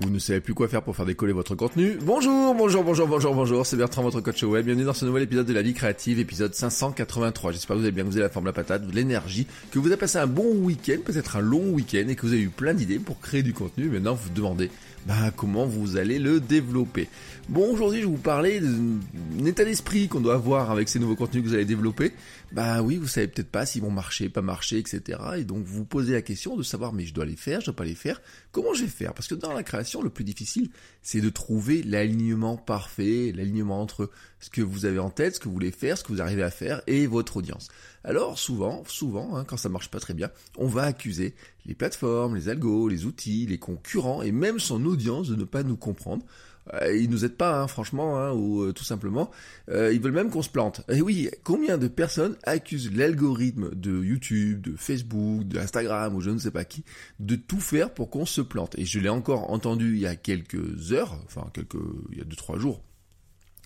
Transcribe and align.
Vous 0.00 0.10
ne 0.10 0.18
savez 0.18 0.40
plus 0.40 0.52
quoi 0.52 0.68
faire 0.68 0.82
pour 0.82 0.94
faire 0.94 1.06
décoller 1.06 1.32
votre 1.32 1.54
contenu 1.54 1.96
Bonjour, 2.02 2.54
bonjour, 2.54 2.84
bonjour, 2.84 3.06
bonjour, 3.06 3.34
bonjour, 3.34 3.64
c'est 3.64 3.78
Bertrand, 3.78 4.02
votre 4.02 4.20
coach 4.20 4.42
web. 4.42 4.66
Bienvenue 4.66 4.84
dans 4.84 4.92
ce 4.92 5.06
nouvel 5.06 5.22
épisode 5.22 5.46
de 5.46 5.54
la 5.54 5.62
vie 5.62 5.72
créative, 5.72 6.18
épisode 6.18 6.54
583. 6.54 7.52
J'espère 7.52 7.76
que 7.76 7.80
vous 7.80 7.86
allez 7.86 7.92
bien, 7.92 8.04
que 8.04 8.10
vous 8.10 8.16
avez 8.16 8.24
la 8.24 8.28
forme, 8.28 8.44
la 8.44 8.52
patate, 8.52 8.86
de 8.86 8.94
l'énergie, 8.94 9.46
que 9.70 9.78
vous 9.78 9.86
avez 9.86 9.96
passé 9.96 10.18
un 10.18 10.26
bon 10.26 10.52
week-end, 10.52 10.98
peut-être 11.02 11.36
un 11.36 11.40
long 11.40 11.70
week-end, 11.70 12.04
et 12.08 12.14
que 12.14 12.26
vous 12.26 12.34
avez 12.34 12.42
eu 12.42 12.50
plein 12.50 12.74
d'idées 12.74 12.98
pour 12.98 13.20
créer 13.20 13.42
du 13.42 13.54
contenu. 13.54 13.88
Maintenant, 13.88 14.12
vous 14.12 14.24
vous 14.24 14.34
demandez 14.34 14.70
bah, 15.06 15.30
comment 15.34 15.66
vous 15.66 15.96
allez 15.96 16.18
le 16.18 16.40
développer. 16.40 17.08
Bon, 17.48 17.72
aujourd'hui, 17.72 18.00
je 18.00 18.06
vais 18.06 18.10
vous 18.10 18.18
parler 18.18 18.60
d'un 18.60 19.46
état 19.46 19.64
d'esprit 19.64 20.08
qu'on 20.08 20.20
doit 20.20 20.34
avoir 20.34 20.70
avec 20.72 20.88
ces 20.88 20.98
nouveaux 20.98 21.14
contenus 21.14 21.44
que 21.44 21.48
vous 21.48 21.54
allez 21.54 21.64
développer. 21.64 22.12
Bah 22.52 22.80
oui, 22.80 22.96
vous 22.96 23.08
savez 23.08 23.26
peut-être 23.26 23.50
pas 23.50 23.66
s'ils 23.66 23.82
vont 23.82 23.90
marcher, 23.90 24.28
pas 24.28 24.40
marcher, 24.40 24.78
etc. 24.78 25.18
Et 25.38 25.44
donc, 25.44 25.64
vous 25.64 25.78
vous 25.78 25.84
posez 25.84 26.12
la 26.12 26.22
question 26.22 26.56
de 26.56 26.62
savoir, 26.62 26.92
mais 26.92 27.04
je 27.04 27.12
dois 27.12 27.26
les 27.26 27.36
faire, 27.36 27.60
je 27.60 27.66
dois 27.66 27.76
pas 27.76 27.84
les 27.84 27.96
faire. 27.96 28.22
Comment 28.52 28.72
je 28.72 28.82
vais 28.82 28.90
faire? 28.90 29.14
Parce 29.14 29.26
que 29.26 29.34
dans 29.34 29.52
la 29.52 29.64
création, 29.64 30.00
le 30.00 30.10
plus 30.10 30.24
difficile, 30.24 30.70
c'est 31.02 31.20
de 31.20 31.28
trouver 31.28 31.82
l'alignement 31.82 32.56
parfait, 32.56 33.32
l'alignement 33.34 33.80
entre 33.80 34.10
ce 34.38 34.48
que 34.48 34.62
vous 34.62 34.84
avez 34.84 35.00
en 35.00 35.10
tête, 35.10 35.34
ce 35.34 35.40
que 35.40 35.48
vous 35.48 35.54
voulez 35.54 35.72
faire, 35.72 35.98
ce 35.98 36.04
que 36.04 36.12
vous 36.12 36.22
arrivez 36.22 36.44
à 36.44 36.50
faire 36.50 36.82
et 36.86 37.06
votre 37.06 37.36
audience. 37.36 37.68
Alors 38.04 38.38
souvent, 38.38 38.84
souvent, 38.86 39.36
hein, 39.36 39.44
quand 39.44 39.56
ça 39.56 39.68
marche 39.68 39.90
pas 39.90 39.98
très 39.98 40.14
bien, 40.14 40.30
on 40.56 40.68
va 40.68 40.84
accuser 40.84 41.34
les 41.66 41.74
plateformes, 41.74 42.36
les 42.36 42.48
algos, 42.48 42.88
les 42.88 43.04
outils, 43.04 43.46
les 43.46 43.58
concurrents 43.58 44.22
et 44.22 44.30
même 44.30 44.60
son 44.60 44.84
audience 44.86 45.28
de 45.28 45.34
ne 45.34 45.44
pas 45.44 45.64
nous 45.64 45.76
comprendre. 45.76 46.24
Euh, 46.74 46.96
ils 46.96 47.08
nous 47.08 47.24
aident 47.24 47.36
pas, 47.36 47.60
hein, 47.60 47.66
franchement, 47.68 48.18
hein, 48.18 48.32
ou 48.32 48.62
euh, 48.62 48.72
tout 48.72 48.84
simplement, 48.84 49.30
euh, 49.70 49.92
ils 49.92 50.00
veulent 50.00 50.12
même 50.12 50.30
qu'on 50.30 50.42
se 50.42 50.50
plante. 50.50 50.82
Et 50.88 51.00
oui, 51.00 51.30
combien 51.44 51.78
de 51.78 51.88
personnes 51.88 52.36
accusent 52.42 52.92
l'algorithme 52.92 53.74
de 53.74 54.02
YouTube, 54.02 54.62
de 54.62 54.76
Facebook, 54.76 55.44
d'Instagram 55.44 56.14
ou 56.14 56.20
je 56.20 56.30
ne 56.30 56.38
sais 56.38 56.50
pas 56.50 56.64
qui, 56.64 56.84
de 57.20 57.36
tout 57.36 57.60
faire 57.60 57.92
pour 57.94 58.10
qu'on 58.10 58.26
se 58.26 58.40
plante? 58.40 58.76
Et 58.78 58.84
je 58.84 58.98
l'ai 58.98 59.08
encore 59.08 59.50
entendu 59.50 59.94
il 59.94 60.00
y 60.00 60.06
a 60.06 60.16
quelques 60.16 60.92
heures, 60.92 61.20
enfin 61.24 61.48
quelques, 61.52 61.76
il 62.12 62.18
y 62.18 62.20
a 62.20 62.24
deux 62.24 62.36
trois 62.36 62.58
jours. 62.58 62.82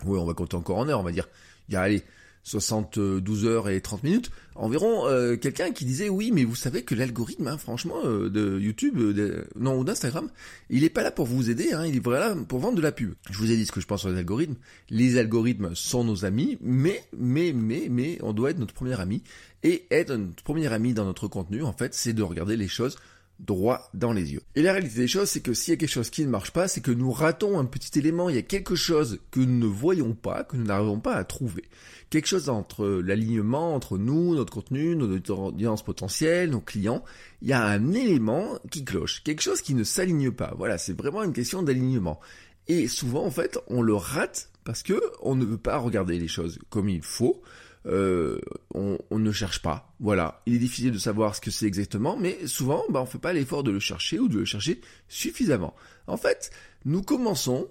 Oui, 0.04 0.18
on 0.18 0.26
va 0.26 0.34
compter 0.34 0.56
encore 0.56 0.78
en 0.78 0.88
heures, 0.88 1.00
on 1.00 1.04
va 1.04 1.12
dire. 1.12 1.28
Allez, 1.72 2.02
72 2.42 3.44
heures 3.44 3.69
et 3.69 3.80
30 3.80 4.02
minutes, 4.02 4.30
environ 4.55 5.06
euh, 5.06 5.36
quelqu'un 5.36 5.70
qui 5.72 5.84
disait 5.84 6.08
oui 6.08 6.30
mais 6.33 6.44
vous 6.44 6.55
savez 6.55 6.82
que 6.82 6.94
l'algorithme 6.94 7.47
hein, 7.48 7.58
franchement 7.58 7.97
euh, 8.05 8.28
de 8.28 8.58
YouTube 8.58 8.98
euh, 8.98 9.44
non 9.58 9.78
ou 9.78 9.84
d'Instagram 9.84 10.28
il 10.69 10.84
est 10.84 10.91
pas 10.91 11.02
là 11.02 11.10
pour 11.10 11.27
vous 11.27 11.50
aider 11.50 11.72
hein, 11.72 11.86
il 11.86 11.97
est 11.97 12.00
vraiment 12.00 12.34
là 12.34 12.44
pour 12.48 12.58
vendre 12.60 12.77
de 12.77 12.82
la 12.82 12.92
pub. 12.92 13.14
Je 13.30 13.38
vous 13.38 13.50
ai 13.50 13.56
dit 13.56 13.66
ce 13.66 13.72
que 13.72 13.80
je 13.80 13.86
pense 13.86 14.00
sur 14.00 14.10
les 14.10 14.19
algorithmes. 14.19 14.56
Les 14.88 15.19
algorithmes 15.19 15.74
sont 15.74 16.05
nos 16.05 16.24
amis 16.24 16.58
mais 16.60 17.02
mais 17.16 17.52
mais 17.52 17.88
mais 17.91 18.19
on 18.22 18.32
doit 18.32 18.50
être 18.50 18.58
notre 18.58 18.75
premier 18.75 18.98
ami. 19.00 19.22
Et 19.62 19.86
être 19.91 20.14
notre 20.14 20.42
premier 20.42 20.72
ami 20.72 20.94
dans 20.94 21.04
notre 21.04 21.28
contenu 21.28 21.62
en 21.62 21.72
fait 21.72 21.94
c'est 21.94 22.12
de 22.12 22.22
regarder 22.22 22.56
les 22.56 22.69
choses 22.69 22.97
droit 23.46 23.91
dans 23.94 24.12
les 24.12 24.33
yeux. 24.33 24.42
Et 24.55 24.62
la 24.62 24.72
réalité 24.72 24.96
des 24.96 25.08
choses, 25.08 25.28
c'est 25.28 25.41
que 25.41 25.55
s'il 25.55 25.72
y 25.72 25.77
a 25.77 25.78
quelque 25.78 25.91
chose 25.91 26.10
qui 26.10 26.24
ne 26.24 26.30
marche 26.30 26.52
pas, 26.52 26.69
c'est 26.69 26.80
que 26.80 26.91
nous 26.91 27.10
ratons 27.10 27.58
un 27.58 27.64
petit 27.64 27.98
élément, 27.98 28.28
il 28.28 28.36
y 28.36 28.38
a 28.38 28.42
quelque 28.42 28.75
chose 28.75 29.20
que 29.31 29.41
nous 29.41 29.59
ne 29.59 29.66
voyons 29.66 30.14
pas, 30.14 30.44
que 30.44 30.56
nous 30.56 30.64
n'arrivons 30.64 31.00
pas 31.00 31.14
à 31.14 31.25
trouver. 31.25 31.64
Quelque 32.10 32.26
chose 32.26 32.48
entre 32.48 32.87
l'alignement, 32.87 33.75
entre 33.75 33.97
nous, 33.97 34.34
notre 34.34 34.53
contenu, 34.53 34.97
notre 34.97 35.32
audience 35.38 35.84
potentielle, 35.84 36.50
nos 36.50 36.60
clients, 36.60 37.04
il 37.41 37.48
y 37.48 37.53
a 37.53 37.64
un 37.64 37.92
élément 37.92 38.59
qui 38.70 38.84
cloche, 38.84 39.22
quelque 39.22 39.43
chose 39.43 39.62
qui 39.62 39.75
ne 39.75 39.84
s'aligne 39.84 40.31
pas. 40.31 40.54
Voilà, 40.59 40.76
c'est 40.76 40.97
vraiment 40.97 41.22
une 41.22 41.32
question 41.32 41.62
d'alignement. 41.62 42.20
Et 42.66 42.88
souvent, 42.88 43.25
en 43.25 43.31
fait, 43.31 43.59
on 43.69 43.81
le 43.81 43.94
rate 43.94 44.50
parce 44.65 44.82
que 44.82 45.00
on 45.22 45.34
ne 45.34 45.44
veut 45.44 45.59
pas 45.59 45.78
regarder 45.78 46.19
les 46.19 46.28
choses 46.28 46.59
comme 46.69 46.88
il 46.88 47.03
faut. 47.03 47.43
Euh, 47.87 48.38
on, 48.75 48.98
ne 49.10 49.32
cherche 49.32 49.62
pas. 49.62 49.94
Voilà, 50.00 50.43
il 50.44 50.54
est 50.54 50.59
difficile 50.59 50.93
de 50.93 50.98
savoir 50.98 51.34
ce 51.34 51.41
que 51.41 51.50
c'est 51.50 51.66
exactement, 51.66 52.16
mais 52.16 52.47
souvent, 52.47 52.84
bah, 52.91 53.00
on 53.00 53.06
fait 53.06 53.19
pas 53.19 53.32
l'effort 53.32 53.62
de 53.62 53.70
le 53.70 53.81
chercher 53.81 54.19
ou 54.19 54.28
de 54.28 54.38
le 54.38 54.44
chercher 54.44 54.82
suffisamment. 55.09 55.75
En 56.06 56.19
fait, 56.19 56.50
nous 56.84 57.03
commençons 57.03 57.69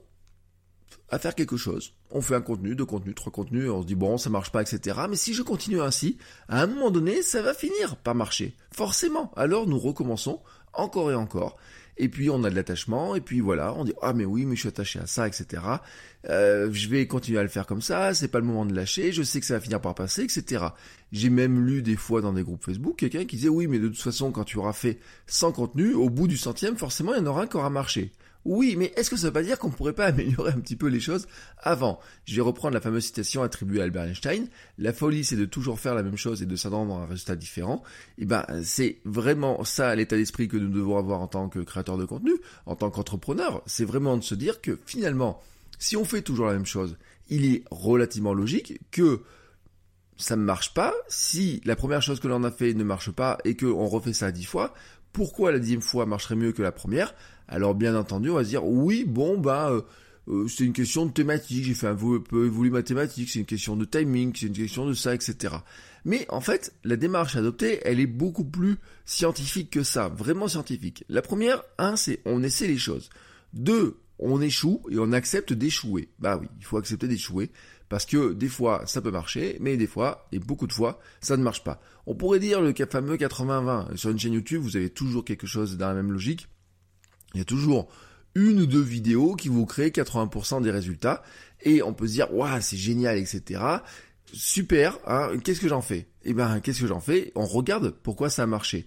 à 1.10 1.20
faire 1.20 1.36
quelque 1.36 1.58
chose. 1.58 1.94
On 2.12 2.22
fait 2.22 2.36
un 2.36 2.42
contenu, 2.42 2.76
deux 2.76 2.86
contenus, 2.86 3.16
trois 3.16 3.32
contenus, 3.32 3.70
on 3.70 3.82
se 3.82 3.88
dit 3.88 3.96
bon, 3.96 4.18
ça 4.18 4.30
marche 4.30 4.52
pas, 4.52 4.62
etc. 4.62 4.98
Mais 5.10 5.16
si 5.16 5.34
je 5.34 5.44
continue 5.44 5.82
ainsi, 5.82 6.18
à 6.48 6.64
un 6.64 6.68
moment 6.68 6.92
donné, 6.92 7.22
ça 7.22 7.42
va 7.42 7.54
finir 7.54 7.96
par 7.98 8.16
marcher. 8.16 8.56
Forcément. 8.72 9.32
Alors 9.36 9.68
nous 9.68 9.80
recommençons 9.80 10.42
encore 10.74 11.12
et 11.12 11.16
encore 11.16 11.58
et 12.00 12.10
puis 12.10 12.30
on 12.30 12.44
a 12.44 12.50
de 12.50 12.56
l'attachement, 12.56 13.16
et 13.16 13.22
puis 13.22 13.42
voilà, 13.42 13.74
on 13.76 13.84
dit 13.84 13.94
ah 14.02 14.14
mais 14.14 14.26
oui, 14.26 14.46
mais 14.46 14.56
je 14.56 14.62
suis 14.62 14.70
attaché 14.70 15.00
à 15.00 15.06
ça, 15.06 15.28
etc. 15.28 15.62
Euh, 16.28 16.70
je 16.72 16.90
vais 16.90 17.06
continuer 17.06 17.40
à 17.40 17.44
le 17.44 17.50
faire 17.50 17.68
comme 17.68 17.82
ça, 17.82 18.14
c'est 18.14 18.30
pas 18.30 18.40
le 18.40 18.46
moment 18.46 18.66
de 18.66 18.74
lâcher, 18.74 19.12
je 19.12 19.22
sais 19.22 19.40
que 19.40 19.46
ça 19.46 19.56
va 19.56 19.60
finir 19.60 19.82
par 19.82 19.94
passer, 19.94 20.24
etc. 20.24 20.66
J'ai 21.12 21.30
même 21.30 21.66
lu 21.66 21.82
des 21.82 21.96
fois 21.96 22.22
dans 22.22 22.34
des 22.34 22.44
groupes 22.44 22.64
Facebook 22.64 22.96
quelqu'un 22.98 23.26
qui 23.26 23.36
disait 23.36 23.50
oui, 23.50 23.68
mais 23.68 23.80
de 23.80 23.90
toute 23.90 24.02
façon, 24.02 24.32
quand 24.32 24.46
tu 24.46 24.58
auras 24.58 24.74
fait 24.74 25.00
100 25.28 25.52
contenus, 25.52 25.96
au 25.96 26.10
bout 26.10 26.28
du 26.28 26.38
centième, 26.38 26.78
forcément, 26.78 27.14
il 27.14 27.20
y 27.20 27.22
en 27.22 27.28
aura 27.28 27.44
un 27.44 27.48
qui 27.48 27.58
aura 27.58 27.70
marché. 27.70 28.12
Oui, 28.46 28.76
mais 28.78 28.94
est-ce 28.96 29.10
que 29.10 29.18
ça 29.18 29.28
veut 29.28 29.34
pas 29.34 29.44
dire 29.44 29.60
qu'on 29.60 29.70
pourrait 29.70 29.94
pas 29.94 30.06
améliorer 30.08 30.52
un 30.52 30.60
petit 30.60 30.76
peu 30.76 30.88
les 30.88 31.00
choses 31.00 31.28
avant? 31.58 32.00
Je 32.26 32.36
vais 32.36 32.42
reprendre 32.42 32.74
la 32.74 32.82
fameuse 32.82 33.06
citation 33.06 33.44
attribuée 33.44 33.82
à 33.82 33.84
Albert 33.84 34.04
Einstein. 34.04 34.48
La 34.78 34.94
folie, 34.94 35.26
c'est 35.26 35.36
de 35.36 35.46
toujours 35.46 35.80
faire 35.80 35.96
la 35.96 36.04
même 36.04 36.18
chose 36.18 36.42
et 36.42 36.46
de 36.46 36.56
s'attendre 36.56 36.96
à 36.96 37.04
un 37.04 37.06
résultat 37.06 37.36
différent. 37.36 37.84
Et 38.18 38.24
eh 38.24 38.26
ben, 38.26 38.46
c'est 38.64 39.00
vraiment 39.04 39.64
ça 39.64 39.94
l'état 39.96 40.16
d'esprit 40.16 40.48
que 40.48 40.58
nous 40.58 40.70
devons 40.70 40.98
avoir 40.98 41.22
en 41.22 41.28
tant 41.28 41.50
que 41.50 41.60
créateur 41.60 41.98
de 41.98 42.06
contenu, 42.06 42.34
en 42.66 42.76
tant 42.76 42.90
qu'entrepreneur. 42.90 43.62
C'est 43.66 43.86
vraiment 43.86 44.18
de 44.18 44.24
se 44.24 44.36
dire 44.36 44.62
que 44.62 44.80
finalement, 44.86 45.42
si 45.78 45.98
on 45.98 46.06
fait 46.06 46.22
toujours 46.22 46.48
la 46.48 46.54
même 46.54 46.66
chose, 46.66 46.98
il 47.30 47.46
est 47.46 47.64
relativement 47.72 48.34
logique 48.34 48.80
que 48.92 49.22
ça 50.18 50.36
ne 50.36 50.44
marche 50.44 50.74
pas. 50.74 50.94
Si 51.08 51.62
la 51.66 51.76
première 51.76 52.02
chose 52.02 52.20
que 52.20 52.28
l'on 52.28 52.44
a 52.44 52.52
fait 52.52 52.74
ne 52.74 52.84
marche 52.84 53.12
pas 53.12 53.38
et 53.46 53.56
qu'on 53.56 53.88
refait 53.88 54.14
ça 54.14 54.32
dix 54.32 54.46
fois, 54.46 54.74
pourquoi 55.14 55.52
la 55.52 55.60
dixième 55.60 55.82
fois 55.82 56.06
marcherait 56.06 56.36
mieux 56.36 56.52
que 56.52 56.62
la 56.62 56.72
première 56.72 57.14
Alors 57.48 57.76
bien 57.76 57.96
entendu, 57.96 58.30
on 58.30 58.36
va 58.36 58.44
se 58.44 58.50
dire 58.50 58.66
oui, 58.66 59.06
bon 59.06 59.38
bah 59.38 59.70
euh, 59.72 59.82
euh, 60.30 60.48
c'est 60.48 60.64
une 60.64 60.74
question 60.74 61.06
de 61.06 61.12
thématique, 61.12 61.64
j'ai 61.66 61.74
fait 61.74 61.88
un 61.88 61.96
peu 61.96 62.46
évoluer 62.46 62.70
ma 62.70 62.84
thématique, 62.84 63.30
c'est 63.30 63.40
une 63.40 63.46
question 63.46 63.76
de 63.76 63.86
timing, 63.86 64.34
c'est 64.36 64.48
une 64.48 64.54
question 64.54 64.86
de 64.86 64.94
ça, 64.94 65.16
etc. 65.16 65.56
Mais 66.06 66.26
en 66.30 66.42
fait, 66.42 66.74
la 66.84 66.96
démarche 66.96 67.36
adoptée, 67.36 67.80
elle 67.84 68.00
est 68.00 68.08
beaucoup 68.08 68.46
plus 68.46 68.78
scientifique 69.06 69.72
que 69.72 69.84
ça, 69.84 70.08
vraiment 70.08 70.48
scientifique. 70.48 71.04
La 71.10 71.22
première, 71.22 71.64
un, 71.78 71.96
c'est 71.96 72.22
on 72.26 72.44
essaie 72.44 72.68
les 72.68 72.78
choses. 72.78 73.10
Deux, 73.54 73.98
on 74.20 74.42
échoue 74.42 74.82
et 74.90 75.00
on 75.00 75.12
accepte 75.12 75.54
d'échouer. 75.54 76.10
Bah 76.20 76.38
oui, 76.40 76.48
il 76.60 76.66
faut 76.66 76.78
accepter 76.78 77.08
d'échouer. 77.08 77.50
Parce 77.90 78.06
que 78.06 78.34
des 78.34 78.48
fois, 78.48 78.84
ça 78.86 79.02
peut 79.02 79.12
marcher, 79.12 79.58
mais 79.60 79.76
des 79.76 79.88
fois, 79.88 80.28
et 80.32 80.40
beaucoup 80.40 80.68
de 80.68 80.74
fois, 80.74 81.00
ça 81.22 81.36
ne 81.36 81.44
marche 81.44 81.64
pas. 81.64 81.82
On 82.06 82.16
pourrait 82.16 82.40
dire 82.40 82.62
le 82.62 82.74
fameux 82.90 83.18
80-20. 83.18 83.98
Sur 83.98 84.12
une 84.12 84.20
chaîne 84.20 84.34
YouTube, 84.34 84.62
vous 84.62 84.78
avez 84.78 84.92
toujours 84.92 85.26
quelque 85.26 85.48
chose 85.48 85.76
dans 85.76 85.88
la 85.88 85.96
même 85.96 86.12
logique. 86.12 86.48
Il 87.34 87.40
y 87.40 87.42
a 87.42 87.46
toujours 87.46 87.90
une 88.36 88.62
ou 88.62 88.66
deux 88.68 88.82
vidéos 88.82 89.36
qui 89.36 89.50
vous 89.50 89.66
créent 89.66 89.90
80% 89.90 90.62
des 90.62 90.72
résultats. 90.72 91.24
Et 91.64 91.82
on 91.82 91.94
peut 91.94 92.08
se 92.08 92.14
dire, 92.14 92.34
waouh, 92.34 92.62
c'est 92.62 92.78
génial, 92.78 93.18
etc. 93.18 93.62
Super, 94.32 94.98
hein, 95.08 95.32
qu'est-ce 95.44 95.60
que 95.60 95.68
j'en 95.68 95.82
fais? 95.82 96.08
Eh 96.24 96.34
ben, 96.34 96.60
qu'est-ce 96.60 96.82
que 96.82 96.88
j'en 96.88 97.00
fais? 97.00 97.32
On 97.34 97.46
regarde 97.46 97.90
pourquoi 98.04 98.30
ça 98.30 98.44
a 98.44 98.46
marché. 98.46 98.86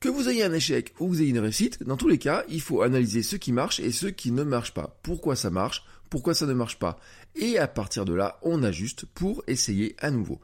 Que 0.00 0.08
vous 0.08 0.28
ayez 0.28 0.44
un 0.44 0.52
échec 0.52 0.92
ou 1.00 1.08
vous 1.08 1.22
ayez 1.22 1.30
une 1.30 1.38
réussite, 1.38 1.82
dans 1.82 1.96
tous 1.96 2.08
les 2.08 2.18
cas, 2.18 2.44
il 2.48 2.60
faut 2.60 2.82
analyser 2.82 3.22
ce 3.22 3.36
qui 3.36 3.52
marche 3.52 3.80
et 3.80 3.90
ce 3.90 4.06
qui 4.06 4.32
ne 4.32 4.42
marche 4.42 4.74
pas. 4.74 4.98
Pourquoi 5.02 5.34
ça 5.36 5.50
marche 5.50 5.84
Pourquoi 6.10 6.34
ça 6.34 6.46
ne 6.46 6.52
marche 6.52 6.78
pas 6.78 6.98
Et 7.34 7.58
à 7.58 7.66
partir 7.66 8.04
de 8.04 8.12
là, 8.12 8.38
on 8.42 8.62
ajuste 8.62 9.06
pour 9.06 9.42
essayer 9.46 9.96
à 9.98 10.10
nouveau. 10.10 10.40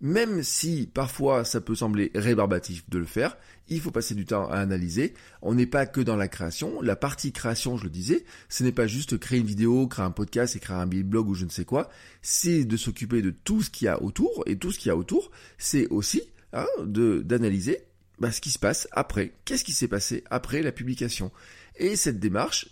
Même 0.00 0.42
si 0.42 0.90
parfois 0.92 1.44
ça 1.44 1.62
peut 1.62 1.74
sembler 1.74 2.10
rébarbatif 2.14 2.88
de 2.90 2.98
le 2.98 3.06
faire, 3.06 3.38
il 3.68 3.80
faut 3.80 3.90
passer 3.90 4.14
du 4.14 4.26
temps 4.26 4.46
à 4.48 4.56
analyser. 4.56 5.14
On 5.40 5.54
n'est 5.54 5.66
pas 5.66 5.86
que 5.86 6.02
dans 6.02 6.16
la 6.16 6.28
création. 6.28 6.82
La 6.82 6.96
partie 6.96 7.32
création, 7.32 7.78
je 7.78 7.84
le 7.84 7.90
disais, 7.90 8.24
ce 8.50 8.62
n'est 8.62 8.72
pas 8.72 8.86
juste 8.86 9.18
créer 9.18 9.38
une 9.38 9.46
vidéo, 9.46 9.86
créer 9.86 10.04
un 10.04 10.10
podcast, 10.10 10.54
écrire 10.54 10.76
un 10.76 10.86
blog 10.86 11.28
ou 11.28 11.34
je 11.34 11.46
ne 11.46 11.50
sais 11.50 11.64
quoi. 11.64 11.88
C'est 12.20 12.64
de 12.64 12.76
s'occuper 12.76 13.22
de 13.22 13.30
tout 13.30 13.62
ce 13.62 13.70
qu'il 13.70 13.86
y 13.86 13.88
a 13.88 14.02
autour. 14.02 14.44
Et 14.46 14.56
tout 14.56 14.70
ce 14.70 14.78
qu'il 14.78 14.88
y 14.88 14.92
a 14.92 14.96
autour, 14.96 15.30
c'est 15.56 15.88
aussi 15.88 16.22
hein, 16.52 16.66
d'analyser 16.84 17.85
bah, 18.18 18.32
ce 18.32 18.40
qui 18.40 18.50
se 18.50 18.58
passe 18.58 18.88
après. 18.92 19.32
Qu'est-ce 19.44 19.64
qui 19.64 19.72
s'est 19.72 19.88
passé 19.88 20.24
après 20.30 20.62
la 20.62 20.72
publication? 20.72 21.30
Et 21.76 21.96
cette 21.96 22.18
démarche 22.18 22.68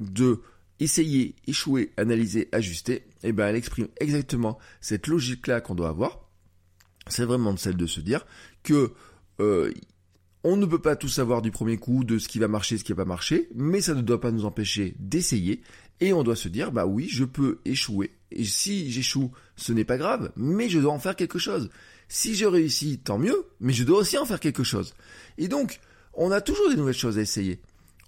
de 0.00 0.40
essayer, 0.80 1.36
échouer, 1.46 1.92
analyser, 1.96 2.48
ajuster, 2.52 3.04
eh 3.22 3.32
ben, 3.32 3.48
elle 3.48 3.56
exprime 3.56 3.88
exactement 4.00 4.58
cette 4.80 5.06
logique-là 5.06 5.60
qu'on 5.60 5.74
doit 5.74 5.90
avoir. 5.90 6.28
C'est 7.06 7.24
vraiment 7.24 7.56
celle 7.56 7.76
de 7.76 7.86
se 7.86 8.00
dire 8.00 8.26
que 8.62 8.92
euh, 9.40 9.72
on 10.42 10.56
ne 10.56 10.66
peut 10.66 10.80
pas 10.80 10.96
tout 10.96 11.08
savoir 11.08 11.42
du 11.42 11.50
premier 11.50 11.76
coup 11.76 12.02
de 12.02 12.18
ce 12.18 12.28
qui 12.28 12.38
va 12.38 12.48
marcher, 12.48 12.78
ce 12.78 12.84
qui 12.84 12.92
va 12.92 13.04
pas 13.04 13.08
marcher, 13.08 13.48
mais 13.54 13.80
ça 13.80 13.94
ne 13.94 14.00
doit 14.00 14.20
pas 14.20 14.30
nous 14.30 14.46
empêcher 14.46 14.94
d'essayer. 14.98 15.60
Et 16.00 16.14
on 16.14 16.22
doit 16.22 16.36
se 16.36 16.48
dire, 16.48 16.72
bah 16.72 16.86
oui, 16.86 17.08
je 17.10 17.24
peux 17.24 17.60
échouer. 17.66 18.12
Et 18.30 18.44
si 18.44 18.90
j'échoue, 18.90 19.32
ce 19.56 19.72
n'est 19.72 19.84
pas 19.84 19.98
grave, 19.98 20.32
mais 20.34 20.70
je 20.70 20.78
dois 20.78 20.92
en 20.92 20.98
faire 20.98 21.16
quelque 21.16 21.38
chose. 21.38 21.68
Si 22.12 22.34
je 22.34 22.44
réussis, 22.44 22.98
tant 22.98 23.18
mieux, 23.18 23.46
mais 23.60 23.72
je 23.72 23.84
dois 23.84 24.00
aussi 24.00 24.18
en 24.18 24.26
faire 24.26 24.40
quelque 24.40 24.64
chose. 24.64 24.94
Et 25.38 25.46
donc, 25.46 25.78
on 26.12 26.32
a 26.32 26.40
toujours 26.40 26.68
des 26.68 26.74
nouvelles 26.74 26.92
choses 26.92 27.18
à 27.18 27.22
essayer. 27.22 27.60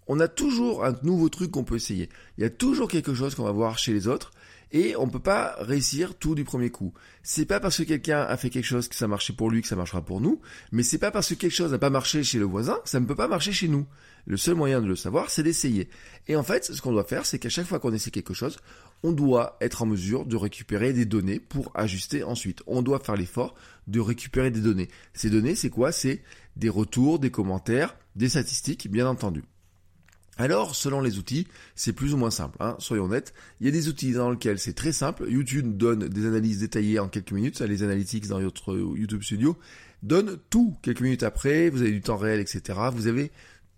On 0.08 0.18
a 0.18 0.26
toujours 0.26 0.84
un 0.84 0.98
nouveau 1.04 1.28
truc 1.28 1.52
qu'on 1.52 1.62
peut 1.62 1.76
essayer. 1.76 2.08
Il 2.36 2.42
y 2.42 2.44
a 2.44 2.50
toujours 2.50 2.88
quelque 2.88 3.14
chose 3.14 3.36
qu'on 3.36 3.44
va 3.44 3.52
voir 3.52 3.78
chez 3.78 3.92
les 3.92 4.08
autres 4.08 4.32
et 4.72 4.96
on 4.96 5.08
peut 5.08 5.20
pas 5.20 5.54
réussir 5.58 6.14
tout 6.16 6.34
du 6.34 6.44
premier 6.44 6.70
coup. 6.70 6.92
C'est 7.22 7.46
pas 7.46 7.60
parce 7.60 7.76
que 7.76 7.82
quelqu'un 7.82 8.22
a 8.22 8.36
fait 8.36 8.50
quelque 8.50 8.64
chose 8.64 8.88
que 8.88 8.94
ça 8.94 9.06
marchait 9.06 9.34
pour 9.34 9.50
lui 9.50 9.62
que 9.62 9.68
ça 9.68 9.76
marchera 9.76 10.02
pour 10.02 10.20
nous, 10.20 10.40
mais 10.72 10.82
c'est 10.82 10.98
pas 10.98 11.10
parce 11.10 11.28
que 11.28 11.34
quelque 11.34 11.54
chose 11.54 11.70
n'a 11.70 11.78
pas 11.78 11.90
marché 11.90 12.24
chez 12.24 12.38
le 12.38 12.44
voisin 12.44 12.78
que 12.82 12.88
ça 12.88 12.98
ne 12.98 13.06
peut 13.06 13.14
pas 13.14 13.28
marcher 13.28 13.52
chez 13.52 13.68
nous. 13.68 13.86
Le 14.26 14.36
seul 14.36 14.54
moyen 14.54 14.80
de 14.80 14.86
le 14.86 14.96
savoir, 14.96 15.30
c'est 15.30 15.42
d'essayer. 15.42 15.88
Et 16.28 16.36
en 16.36 16.42
fait, 16.42 16.64
ce 16.64 16.80
qu'on 16.80 16.92
doit 16.92 17.04
faire, 17.04 17.26
c'est 17.26 17.38
qu'à 17.38 17.48
chaque 17.48 17.66
fois 17.66 17.80
qu'on 17.80 17.92
essaie 17.92 18.12
quelque 18.12 18.34
chose, 18.34 18.56
on 19.02 19.12
doit 19.12 19.56
être 19.60 19.82
en 19.82 19.86
mesure 19.86 20.26
de 20.26 20.36
récupérer 20.36 20.92
des 20.92 21.04
données 21.04 21.40
pour 21.40 21.72
ajuster 21.74 22.22
ensuite. 22.22 22.62
On 22.66 22.82
doit 22.82 23.00
faire 23.00 23.16
l'effort 23.16 23.54
de 23.88 24.00
récupérer 24.00 24.52
des 24.52 24.60
données. 24.60 24.88
Ces 25.12 25.28
données, 25.28 25.56
c'est 25.56 25.70
quoi? 25.70 25.90
C'est 25.90 26.22
des 26.56 26.68
retours, 26.68 27.18
des 27.18 27.30
commentaires, 27.30 27.96
des 28.14 28.28
statistiques, 28.28 28.88
bien 28.90 29.08
entendu. 29.08 29.42
Alors, 30.42 30.74
selon 30.74 31.00
les 31.00 31.18
outils, 31.18 31.46
c'est 31.76 31.92
plus 31.92 32.14
ou 32.14 32.16
moins 32.16 32.32
simple, 32.32 32.56
hein, 32.58 32.74
soyons 32.80 33.04
honnêtes. 33.04 33.32
Il 33.60 33.66
y 33.66 33.68
a 33.68 33.72
des 33.72 33.86
outils 33.86 34.10
dans 34.10 34.28
lesquels 34.28 34.58
c'est 34.58 34.72
très 34.72 34.90
simple. 34.90 35.30
YouTube 35.30 35.76
donne 35.76 36.08
des 36.08 36.26
analyses 36.26 36.58
détaillées 36.58 36.98
en 36.98 37.06
quelques 37.06 37.30
minutes. 37.30 37.60
Les 37.60 37.84
analytics 37.84 38.26
dans 38.26 38.40
votre 38.40 38.76
YouTube 38.76 39.22
Studio 39.22 39.56
donnent 40.02 40.38
tout 40.50 40.74
quelques 40.82 41.00
minutes 41.00 41.22
après. 41.22 41.70
Vous 41.70 41.82
avez 41.82 41.92
du 41.92 42.00
temps 42.00 42.16
réel, 42.16 42.40
etc. 42.40 42.76
Vous 42.92 43.06
avez 43.06 43.30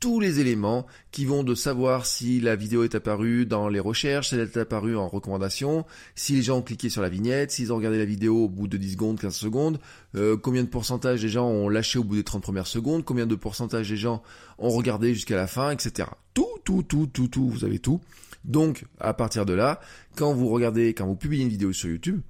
tous 0.05 0.21
les 0.21 0.39
éléments 0.39 0.85
qui 1.13 1.25
vont 1.25 1.45
de 1.45 1.55
savoir 1.55 2.05
si 2.05 2.39
la 2.39 2.57
vidéo 2.57 2.85
est 2.85 2.95
apparue 2.95 3.47
dans 3.47 3.71
les 3.71 3.81
recherches, 3.81 4.29
si 4.29 4.35
elle 4.35 4.43
est 4.43 4.57
apparue 4.59 4.99
en 4.99 5.09
recommandation, 5.09 5.87
si 6.15 6.35
les 6.35 6.43
gens 6.43 6.59
ont 6.59 6.63
cliqué 6.63 6.91
sur 6.91 7.01
la 7.01 7.09
vignette, 7.09 7.53
s'ils 7.53 7.73
ont 7.73 7.77
regardé 7.77 7.97
la 7.97 8.05
vidéo 8.05 8.45
au 8.45 8.49
bout 8.51 8.69
de 8.69 8.77
10 8.77 8.93
secondes, 8.93 9.19
15 9.19 9.35
secondes, 9.35 9.81
euh, 10.15 10.37
combien 10.37 10.63
de 10.63 10.69
pourcentage 10.69 11.23
des 11.23 11.31
gens 11.31 11.49
ont 11.49 11.71
lâché 11.71 11.99
au 11.99 12.05
bout 12.05 12.17
des 12.17 12.23
30 12.23 12.43
premières 12.43 12.67
secondes, 12.67 13.03
combien 13.03 13.27
de 13.27 13.35
pourcentage 13.35 13.89
des 13.89 13.97
gens 13.97 14.23
ont 14.59 14.69
regardé 14.69 15.15
jusqu'à 15.15 15.37
la 15.37 15.47
fin, 15.47 15.71
etc. 15.71 16.07
Tout, 16.35 16.45
tout, 16.65 16.83
tout, 16.83 17.07
tout, 17.07 17.29
tout, 17.29 17.49
vous 17.49 17.65
avez 17.65 17.79
tout. 17.79 18.03
Donc, 18.45 18.85
à 19.01 19.15
partir 19.15 19.47
de 19.47 19.55
là, 19.55 19.81
quand 20.17 20.35
vous 20.35 20.49
regardez, 20.49 20.93
quand 20.93 21.07
vous 21.07 21.17
publiez 21.17 21.45
une 21.45 21.49
vidéo 21.49 21.73
sur 21.73 21.89
YouTube, 21.89 22.21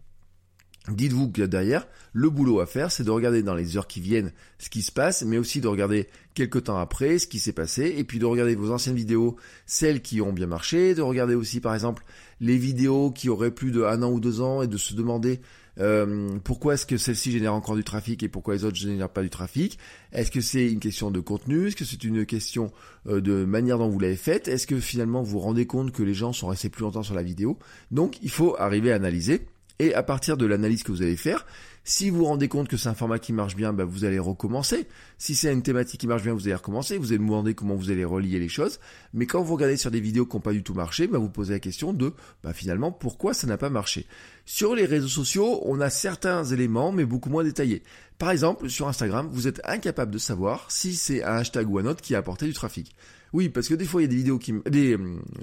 Dites-vous 0.90 1.30
que 1.30 1.40
derrière, 1.40 1.88
le 2.12 2.28
boulot 2.28 2.60
à 2.60 2.66
faire, 2.66 2.92
c'est 2.92 3.04
de 3.04 3.10
regarder 3.10 3.42
dans 3.42 3.54
les 3.54 3.78
heures 3.78 3.86
qui 3.86 4.00
viennent 4.00 4.32
ce 4.58 4.68
qui 4.68 4.82
se 4.82 4.92
passe, 4.92 5.22
mais 5.22 5.38
aussi 5.38 5.62
de 5.62 5.68
regarder 5.68 6.08
quelques 6.34 6.64
temps 6.64 6.76
après 6.76 7.18
ce 7.18 7.26
qui 7.26 7.38
s'est 7.38 7.54
passé, 7.54 7.94
et 7.96 8.04
puis 8.04 8.18
de 8.18 8.26
regarder 8.26 8.54
vos 8.54 8.70
anciennes 8.70 8.94
vidéos, 8.94 9.36
celles 9.64 10.02
qui 10.02 10.20
ont 10.20 10.34
bien 10.34 10.46
marché, 10.46 10.94
de 10.94 11.00
regarder 11.00 11.34
aussi 11.34 11.60
par 11.60 11.72
exemple 11.72 12.04
les 12.40 12.58
vidéos 12.58 13.10
qui 13.10 13.30
auraient 13.30 13.50
plus 13.50 13.70
de 13.70 13.82
un 13.82 14.02
an 14.02 14.10
ou 14.12 14.20
deux 14.20 14.42
ans, 14.42 14.60
et 14.60 14.66
de 14.66 14.76
se 14.76 14.92
demander 14.92 15.40
euh, 15.80 16.38
pourquoi 16.44 16.74
est-ce 16.74 16.84
que 16.84 16.98
celle-ci 16.98 17.32
génère 17.32 17.54
encore 17.54 17.76
du 17.76 17.84
trafic 17.84 18.22
et 18.22 18.28
pourquoi 18.28 18.54
les 18.54 18.64
autres 18.64 18.76
ne 18.84 18.92
génèrent 18.92 19.08
pas 19.08 19.22
du 19.22 19.30
trafic? 19.30 19.78
Est-ce 20.12 20.30
que 20.30 20.42
c'est 20.42 20.70
une 20.70 20.80
question 20.80 21.10
de 21.10 21.20
contenu? 21.20 21.68
Est-ce 21.68 21.76
que 21.76 21.86
c'est 21.86 22.04
une 22.04 22.26
question 22.26 22.70
euh, 23.08 23.22
de 23.22 23.46
manière 23.46 23.78
dont 23.78 23.88
vous 23.88 23.98
l'avez 23.98 24.16
faite? 24.16 24.48
Est-ce 24.48 24.66
que 24.66 24.78
finalement 24.80 25.22
vous 25.22 25.32
vous 25.32 25.40
rendez 25.40 25.66
compte 25.66 25.92
que 25.92 26.02
les 26.02 26.14
gens 26.14 26.34
sont 26.34 26.48
restés 26.48 26.68
plus 26.68 26.82
longtemps 26.82 27.02
sur 27.02 27.14
la 27.14 27.22
vidéo? 27.22 27.58
Donc 27.90 28.18
il 28.22 28.30
faut 28.30 28.54
arriver 28.58 28.92
à 28.92 28.96
analyser. 28.96 29.46
Et 29.78 29.92
à 29.94 30.02
partir 30.02 30.36
de 30.36 30.46
l'analyse 30.46 30.82
que 30.84 30.92
vous 30.92 31.02
allez 31.02 31.16
faire, 31.16 31.44
si 31.86 32.08
vous 32.08 32.18
vous 32.18 32.24
rendez 32.24 32.48
compte 32.48 32.68
que 32.68 32.76
c'est 32.76 32.88
un 32.88 32.94
format 32.94 33.18
qui 33.18 33.32
marche 33.32 33.56
bien, 33.56 33.72
bah, 33.72 33.84
vous 33.84 34.04
allez 34.04 34.18
recommencer. 34.18 34.86
Si 35.18 35.34
c'est 35.34 35.52
une 35.52 35.62
thématique 35.62 36.00
qui 36.00 36.06
marche 36.06 36.22
bien, 36.22 36.32
vous 36.32 36.46
allez 36.46 36.54
recommencer. 36.54 36.96
Vous 36.96 37.08
allez 37.08 37.18
vous 37.18 37.24
demander 37.24 37.54
comment 37.54 37.74
vous 37.74 37.90
allez 37.90 38.04
relier 38.04 38.38
les 38.38 38.48
choses. 38.48 38.80
Mais 39.12 39.26
quand 39.26 39.42
vous 39.42 39.54
regardez 39.54 39.76
sur 39.76 39.90
des 39.90 40.00
vidéos 40.00 40.24
qui 40.24 40.36
n'ont 40.36 40.40
pas 40.40 40.52
du 40.52 40.62
tout 40.62 40.74
marché, 40.74 41.06
bah, 41.08 41.18
vous 41.18 41.28
posez 41.28 41.52
la 41.52 41.58
question 41.58 41.92
de 41.92 42.14
bah, 42.42 42.54
finalement 42.54 42.90
pourquoi 42.90 43.34
ça 43.34 43.46
n'a 43.46 43.58
pas 43.58 43.68
marché. 43.68 44.06
Sur 44.46 44.74
les 44.74 44.86
réseaux 44.86 45.08
sociaux, 45.08 45.60
on 45.64 45.80
a 45.80 45.90
certains 45.90 46.44
éléments, 46.44 46.90
mais 46.90 47.04
beaucoup 47.04 47.28
moins 47.28 47.44
détaillés. 47.44 47.82
Par 48.18 48.30
exemple, 48.30 48.70
sur 48.70 48.88
Instagram, 48.88 49.28
vous 49.30 49.48
êtes 49.48 49.60
incapable 49.64 50.12
de 50.12 50.18
savoir 50.18 50.70
si 50.70 50.94
c'est 50.94 51.22
un 51.22 51.36
hashtag 51.36 51.68
ou 51.68 51.78
un 51.78 51.86
autre 51.86 52.00
qui 52.00 52.14
a 52.14 52.18
apporté 52.18 52.46
du 52.46 52.54
trafic. 52.54 52.94
Oui, 53.34 53.48
parce 53.48 53.68
que 53.68 53.74
des 53.74 53.84
fois, 53.84 54.00
il 54.00 54.04
y 54.04 54.06
a 54.06 54.10
des 54.10 54.16
vidéos 54.16 54.38
qui, 54.38 54.54
des, 54.70 54.96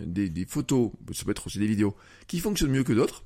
des, 0.06 0.30
des 0.30 0.45
photos, 0.45 0.92
ça 1.13 1.25
peut 1.25 1.31
être 1.31 1.45
aussi 1.48 1.60
des 1.60 1.68
vidéos, 1.68 1.94
qui 2.25 2.39
fonctionnent 2.39 2.72
mieux 2.72 2.86
que 2.86 2.94
d'autres. 2.94 3.25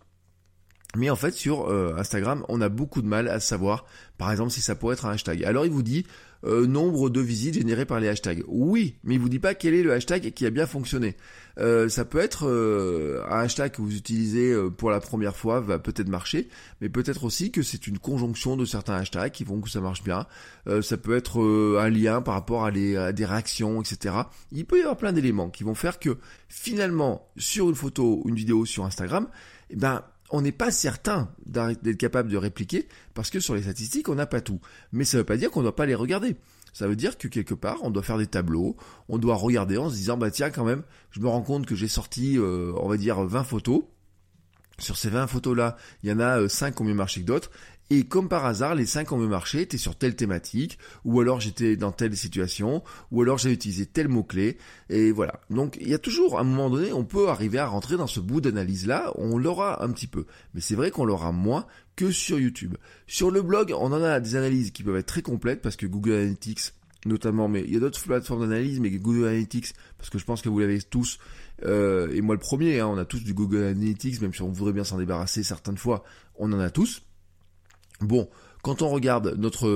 Mais 0.96 1.10
en 1.10 1.16
fait, 1.16 1.34
sur 1.34 1.70
euh, 1.70 1.96
Instagram, 1.98 2.46
on 2.50 2.62
a 2.62 2.70
beaucoup 2.70 3.02
de 3.02 3.08
mal 3.08 3.28
à 3.28 3.40
savoir, 3.40 3.86
par 4.18 4.32
exemple, 4.32 4.52
si 4.52 4.62
ça 4.62 4.76
pourrait 4.76 4.94
être 4.94 5.06
un 5.06 5.12
hashtag. 5.12 5.44
Alors, 5.44 5.66
il 5.66 5.72
vous 5.72 5.84
dit 5.84 6.06
euh, 6.46 6.68
nombre 6.68 7.10
de 7.10 7.22
visites 7.22 7.56
générées 7.56 7.86
par 7.86 8.00
les 8.00 8.08
hashtags. 8.08 8.44
Oui, 8.48 8.98
mais 9.04 9.16
il 9.16 9.20
vous 9.20 9.30
dit 9.30 9.40
pas 9.40 9.56
quel 9.56 9.74
est 9.74 9.84
le 9.84 9.94
hashtag 9.94 10.32
qui 10.34 10.46
a 10.46 10.50
bien 10.50 10.68
fonctionné. 10.68 11.16
Euh, 11.58 11.90
ça 11.90 12.06
peut 12.06 12.20
être 12.20 12.46
un 13.30 13.40
hashtag 13.40 13.72
que 13.72 13.82
vous 13.82 13.96
utilisez 13.96 14.56
pour 14.78 14.92
la 14.92 15.00
première 15.00 15.36
fois, 15.36 15.60
va 15.60 15.80
peut-être 15.80 16.10
marcher, 16.10 16.50
mais 16.82 16.90
peut-être 16.90 17.24
aussi 17.24 17.52
que 17.52 17.64
c'est 17.64 17.88
une 17.88 17.98
conjonction 17.98 18.58
de 18.58 18.66
certains 18.66 18.96
hashtags 18.96 19.32
qui 19.32 19.46
font 19.46 19.62
que 19.62 19.70
ça 19.70 19.82
marche 19.82 20.04
bien. 20.04 20.28
ça 20.82 20.98
peut 20.98 21.16
être 21.16 21.42
un 21.80 21.90
lien 21.90 22.22
par 22.22 22.36
rapport 22.36 22.66
à, 22.66 22.68
à, 22.68 23.12
des 23.12 23.26
réactions, 23.26 23.82
etc. 23.82 24.16
Il 24.52 24.66
peut 24.66 24.78
y 24.78 24.82
avoir 24.82 24.98
plein 24.98 25.14
d'éléments 25.14 25.50
qui 25.50 25.64
vont 25.64 25.76
faire 25.76 26.00
que 26.00 26.18
finalement, 26.48 27.28
sur 27.38 27.70
une 27.70 27.76
photo 27.76 28.22
ou 28.24 28.30
une 28.30 28.36
vidéo 28.36 28.66
sur 28.66 28.86
Instagram, 28.86 29.28
eh 29.70 29.76
ben 29.78 30.04
on 30.32 30.42
n'est 30.42 30.52
pas 30.52 30.72
certain 30.72 31.30
d'être 31.46 31.98
capable 31.98 32.30
de 32.30 32.38
répliquer 32.38 32.88
parce 33.14 33.30
que 33.30 33.40
sur 33.40 33.56
les 33.56 33.64
statistiques, 33.64 34.10
on 34.10 34.16
n'a 34.16 34.26
pas 34.26 34.42
tout. 34.42 34.60
Mais 34.92 35.06
ça 35.06 35.18
ne 35.18 35.22
veut 35.22 35.26
pas 35.26 35.38
dire 35.38 35.52
qu'on 35.52 35.60
ne 35.60 35.66
doit 35.66 35.76
pas 35.76 35.86
les 35.86 35.96
regarder. 35.96 36.36
Ça 36.74 36.88
veut 36.88 36.96
dire 36.96 37.18
que 37.18 37.28
quelque 37.28 37.54
part, 37.54 37.78
on 37.84 37.90
doit 37.90 38.04
faire 38.04 38.18
des 38.18 38.28
tableaux, 38.28 38.76
on 39.08 39.18
doit 39.18 39.36
regarder 39.36 39.78
en 39.78 39.90
se 39.90 39.96
disant, 39.96 40.18
bah 40.18 40.30
tiens, 40.30 40.50
quand 40.50 40.66
même, 40.66 40.84
je 41.12 41.22
me 41.22 41.28
rends 41.28 41.42
compte 41.42 41.66
que 41.66 41.76
j'ai 41.76 41.88
sorti, 41.88 42.38
euh, 42.38 42.74
on 42.76 42.90
va 42.90 42.98
dire, 42.98 43.22
20 43.22 43.44
photos. 43.44 43.84
Sur 44.78 44.98
ces 44.98 45.10
20 45.10 45.28
photos-là, 45.28 45.78
il 46.04 46.10
y 46.10 46.12
en 46.12 46.20
a 46.20 46.50
5 46.50 46.68
euh, 46.68 46.72
qui 46.72 46.82
ont 46.82 46.86
mieux 46.86 46.94
marché 46.94 47.22
que 47.22 47.26
d'autres. 47.26 47.50
Et 47.92 48.06
comme 48.06 48.30
par 48.30 48.46
hasard, 48.46 48.74
les 48.74 48.88
cinq 48.88 49.12
ont 49.12 49.18
marché, 49.18 49.62
étaient 49.62 49.78
sur 49.78 49.96
telle 49.96 50.16
thématique, 50.16 50.80
ou 51.04 51.20
alors 51.20 51.40
j'étais 51.40 51.76
dans 51.76 51.92
telle 51.92 52.18
situation, 52.18 52.84
ou 53.12 53.22
alors 53.22 53.38
j'ai 53.38 53.52
utilisé 53.52 53.86
tel 53.86 54.08
mot-clé, 54.08 54.58
et 54.90 55.12
voilà. 55.12 55.40
Donc 55.52 55.78
il 55.80 55.90
y 55.90 55.94
a 55.94 56.00
toujours, 56.00 56.40
à 56.40 56.42
un 56.42 56.46
moment 56.46 56.72
donné, 56.72 56.92
on 56.94 57.06
peut 57.06 57.30
arriver 57.30 57.60
à 57.60 57.68
rentrer 57.68 57.96
dans 57.96 58.08
ce 58.08 58.20
bout 58.20 58.42
d'analyse-là, 58.42 59.12
on 59.16 59.38
l'aura 59.38 59.84
un 59.84 59.92
petit 59.92 60.08
peu. 60.08 60.26
Mais 60.56 60.62
c'est 60.62 60.74
vrai 60.74 60.90
qu'on 60.90 61.06
l'aura 61.06 61.32
moins 61.32 61.68
que 61.96 62.10
sur 62.10 62.40
YouTube. 62.40 62.76
Sur 63.06 63.30
le 63.30 63.44
blog, 63.44 63.72
on 63.78 63.94
en 63.94 64.04
a 64.04 64.20
des 64.20 64.36
analyses 64.36 64.72
qui 64.72 64.82
peuvent 64.82 64.98
être 64.98 65.06
très 65.06 65.22
complètes, 65.22 65.62
parce 65.62 65.76
que 65.76 65.86
Google 65.86 66.14
Analytics, 66.14 66.74
notamment, 67.06 67.48
mais 67.48 67.62
il 67.68 67.74
y 67.74 67.78
a 67.78 67.80
d'autres 67.80 68.02
plateformes 68.02 68.42
d'analyse, 68.42 68.80
mais 68.80 68.90
Google 68.90 69.28
Analytics, 69.28 69.74
parce 70.00 70.10
que 70.10 70.18
je 70.18 70.26
pense 70.26 70.42
que 70.42 70.50
vous 70.50 70.60
l'avez 70.60 70.82
tous, 70.82 71.20
euh, 71.64 72.12
et 72.12 72.22
moi 72.22 72.34
le 72.34 72.42
premier, 72.42 72.80
hein, 72.80 72.88
on 72.88 72.98
a 72.98 73.06
tous 73.06 73.24
du 73.24 73.36
Google 73.36 73.64
Analytics, 73.64 74.22
même 74.22 74.34
si 74.34 74.42
on 74.42 74.50
voudrait 74.50 74.74
bien 74.74 74.84
s'en 74.84 74.98
débarrasser 74.98 75.44
certaines 75.44 75.78
fois, 75.78 76.04
on 76.38 76.52
en 76.52 76.60
a 76.60 76.72
tous. 76.72 77.04
Bon, 78.02 78.30
quand 78.62 78.82
on 78.82 78.90
regarde 78.90 79.36
notre 79.38 79.70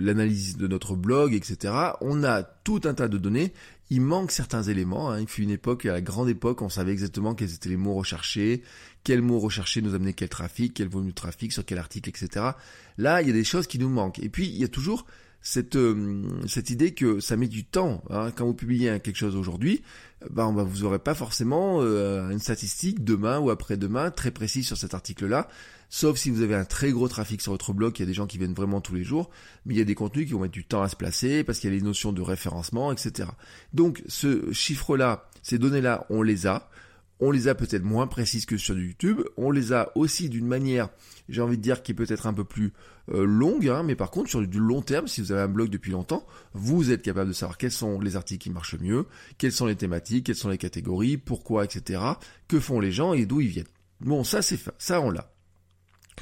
l'analyse 0.00 0.56
de 0.56 0.66
notre 0.66 0.96
blog, 0.96 1.32
etc., 1.32 1.74
on 2.00 2.24
a 2.24 2.42
tout 2.42 2.80
un 2.84 2.94
tas 2.94 3.08
de 3.08 3.18
données. 3.18 3.52
Il 3.90 4.00
manque 4.00 4.32
certains 4.32 4.62
éléments. 4.62 5.10
Hein. 5.10 5.20
Il 5.20 5.28
fut 5.28 5.42
une 5.42 5.50
époque, 5.50 5.86
à 5.86 5.92
la 5.92 6.00
grande 6.00 6.28
époque, 6.28 6.62
on 6.62 6.68
savait 6.68 6.92
exactement 6.92 7.34
quels 7.34 7.54
étaient 7.54 7.68
les 7.68 7.76
mots 7.76 7.94
recherchés, 7.94 8.62
quels 9.04 9.22
mots 9.22 9.38
recherchés 9.38 9.82
nous 9.82 9.94
amenaient 9.94 10.14
quel 10.14 10.28
trafic, 10.28 10.74
quel 10.74 10.88
volume 10.88 11.10
de 11.10 11.14
trafic, 11.14 11.52
sur 11.52 11.64
quel 11.64 11.78
article, 11.78 12.08
etc. 12.08 12.46
Là, 12.98 13.22
il 13.22 13.28
y 13.28 13.30
a 13.30 13.34
des 13.34 13.44
choses 13.44 13.66
qui 13.66 13.78
nous 13.78 13.88
manquent. 13.88 14.18
Et 14.18 14.28
puis, 14.28 14.48
il 14.48 14.56
y 14.56 14.64
a 14.64 14.68
toujours 14.68 15.06
cette, 15.42 15.76
euh, 15.76 16.22
cette 16.46 16.70
idée 16.70 16.94
que 16.94 17.20
ça 17.20 17.36
met 17.36 17.48
du 17.48 17.64
temps. 17.64 18.02
Hein. 18.10 18.30
Quand 18.34 18.46
vous 18.46 18.54
publiez 18.54 18.98
quelque 19.00 19.16
chose 19.16 19.36
aujourd'hui, 19.36 19.82
ben, 20.30 20.52
vous 20.52 20.82
n'aurez 20.82 21.00
pas 21.00 21.14
forcément 21.14 21.80
euh, 21.80 22.30
une 22.30 22.38
statistique 22.38 23.04
demain 23.04 23.38
ou 23.40 23.50
après-demain 23.50 24.10
très 24.10 24.30
précise 24.30 24.66
sur 24.66 24.76
cet 24.76 24.94
article-là. 24.94 25.48
Sauf 25.94 26.16
si 26.16 26.30
vous 26.30 26.40
avez 26.40 26.54
un 26.54 26.64
très 26.64 26.90
gros 26.90 27.06
trafic 27.06 27.42
sur 27.42 27.52
votre 27.52 27.74
blog, 27.74 27.92
il 27.98 28.00
y 28.00 28.02
a 28.04 28.06
des 28.06 28.14
gens 28.14 28.26
qui 28.26 28.38
viennent 28.38 28.54
vraiment 28.54 28.80
tous 28.80 28.94
les 28.94 29.04
jours, 29.04 29.28
mais 29.66 29.74
il 29.74 29.76
y 29.76 29.80
a 29.82 29.84
des 29.84 29.94
contenus 29.94 30.26
qui 30.26 30.32
vont 30.32 30.40
mettre 30.40 30.54
du 30.54 30.64
temps 30.64 30.80
à 30.80 30.88
se 30.88 30.96
placer 30.96 31.44
parce 31.44 31.58
qu'il 31.58 31.68
y 31.68 31.72
a 31.74 31.76
les 31.76 31.82
notions 31.82 32.14
de 32.14 32.22
référencement, 32.22 32.90
etc. 32.92 33.28
Donc 33.74 34.02
ce 34.08 34.50
chiffre-là, 34.52 35.28
ces 35.42 35.58
données-là, 35.58 36.06
on 36.08 36.22
les 36.22 36.46
a. 36.46 36.70
On 37.20 37.30
les 37.30 37.46
a 37.46 37.54
peut-être 37.54 37.84
moins 37.84 38.06
précises 38.06 38.46
que 38.46 38.56
sur 38.56 38.78
YouTube. 38.78 39.20
On 39.36 39.50
les 39.50 39.74
a 39.74 39.92
aussi 39.94 40.30
d'une 40.30 40.46
manière, 40.46 40.88
j'ai 41.28 41.42
envie 41.42 41.58
de 41.58 41.62
dire, 41.62 41.82
qui 41.82 41.92
est 41.92 41.94
peut-être 41.94 42.26
un 42.26 42.32
peu 42.32 42.44
plus 42.44 42.72
euh, 43.10 43.26
longue, 43.26 43.68
hein, 43.68 43.82
mais 43.82 43.94
par 43.94 44.10
contre 44.10 44.30
sur 44.30 44.40
du 44.40 44.58
long 44.60 44.80
terme, 44.80 45.08
si 45.08 45.20
vous 45.20 45.30
avez 45.30 45.42
un 45.42 45.48
blog 45.48 45.68
depuis 45.68 45.92
longtemps, 45.92 46.26
vous 46.54 46.90
êtes 46.90 47.02
capable 47.02 47.28
de 47.28 47.34
savoir 47.34 47.58
quels 47.58 47.70
sont 47.70 48.00
les 48.00 48.16
articles 48.16 48.44
qui 48.44 48.50
marchent 48.50 48.80
mieux, 48.80 49.04
quelles 49.36 49.52
sont 49.52 49.66
les 49.66 49.76
thématiques, 49.76 50.24
quelles 50.24 50.36
sont 50.36 50.48
les 50.48 50.56
catégories, 50.56 51.18
pourquoi, 51.18 51.66
etc. 51.66 52.00
Que 52.48 52.60
font 52.60 52.80
les 52.80 52.92
gens 52.92 53.12
et 53.12 53.26
d'où 53.26 53.42
ils 53.42 53.48
viennent. 53.48 53.66
Bon, 54.00 54.24
ça 54.24 54.40
c'est 54.40 54.58
ça 54.78 54.98
on 55.02 55.10
l'a. 55.10 55.31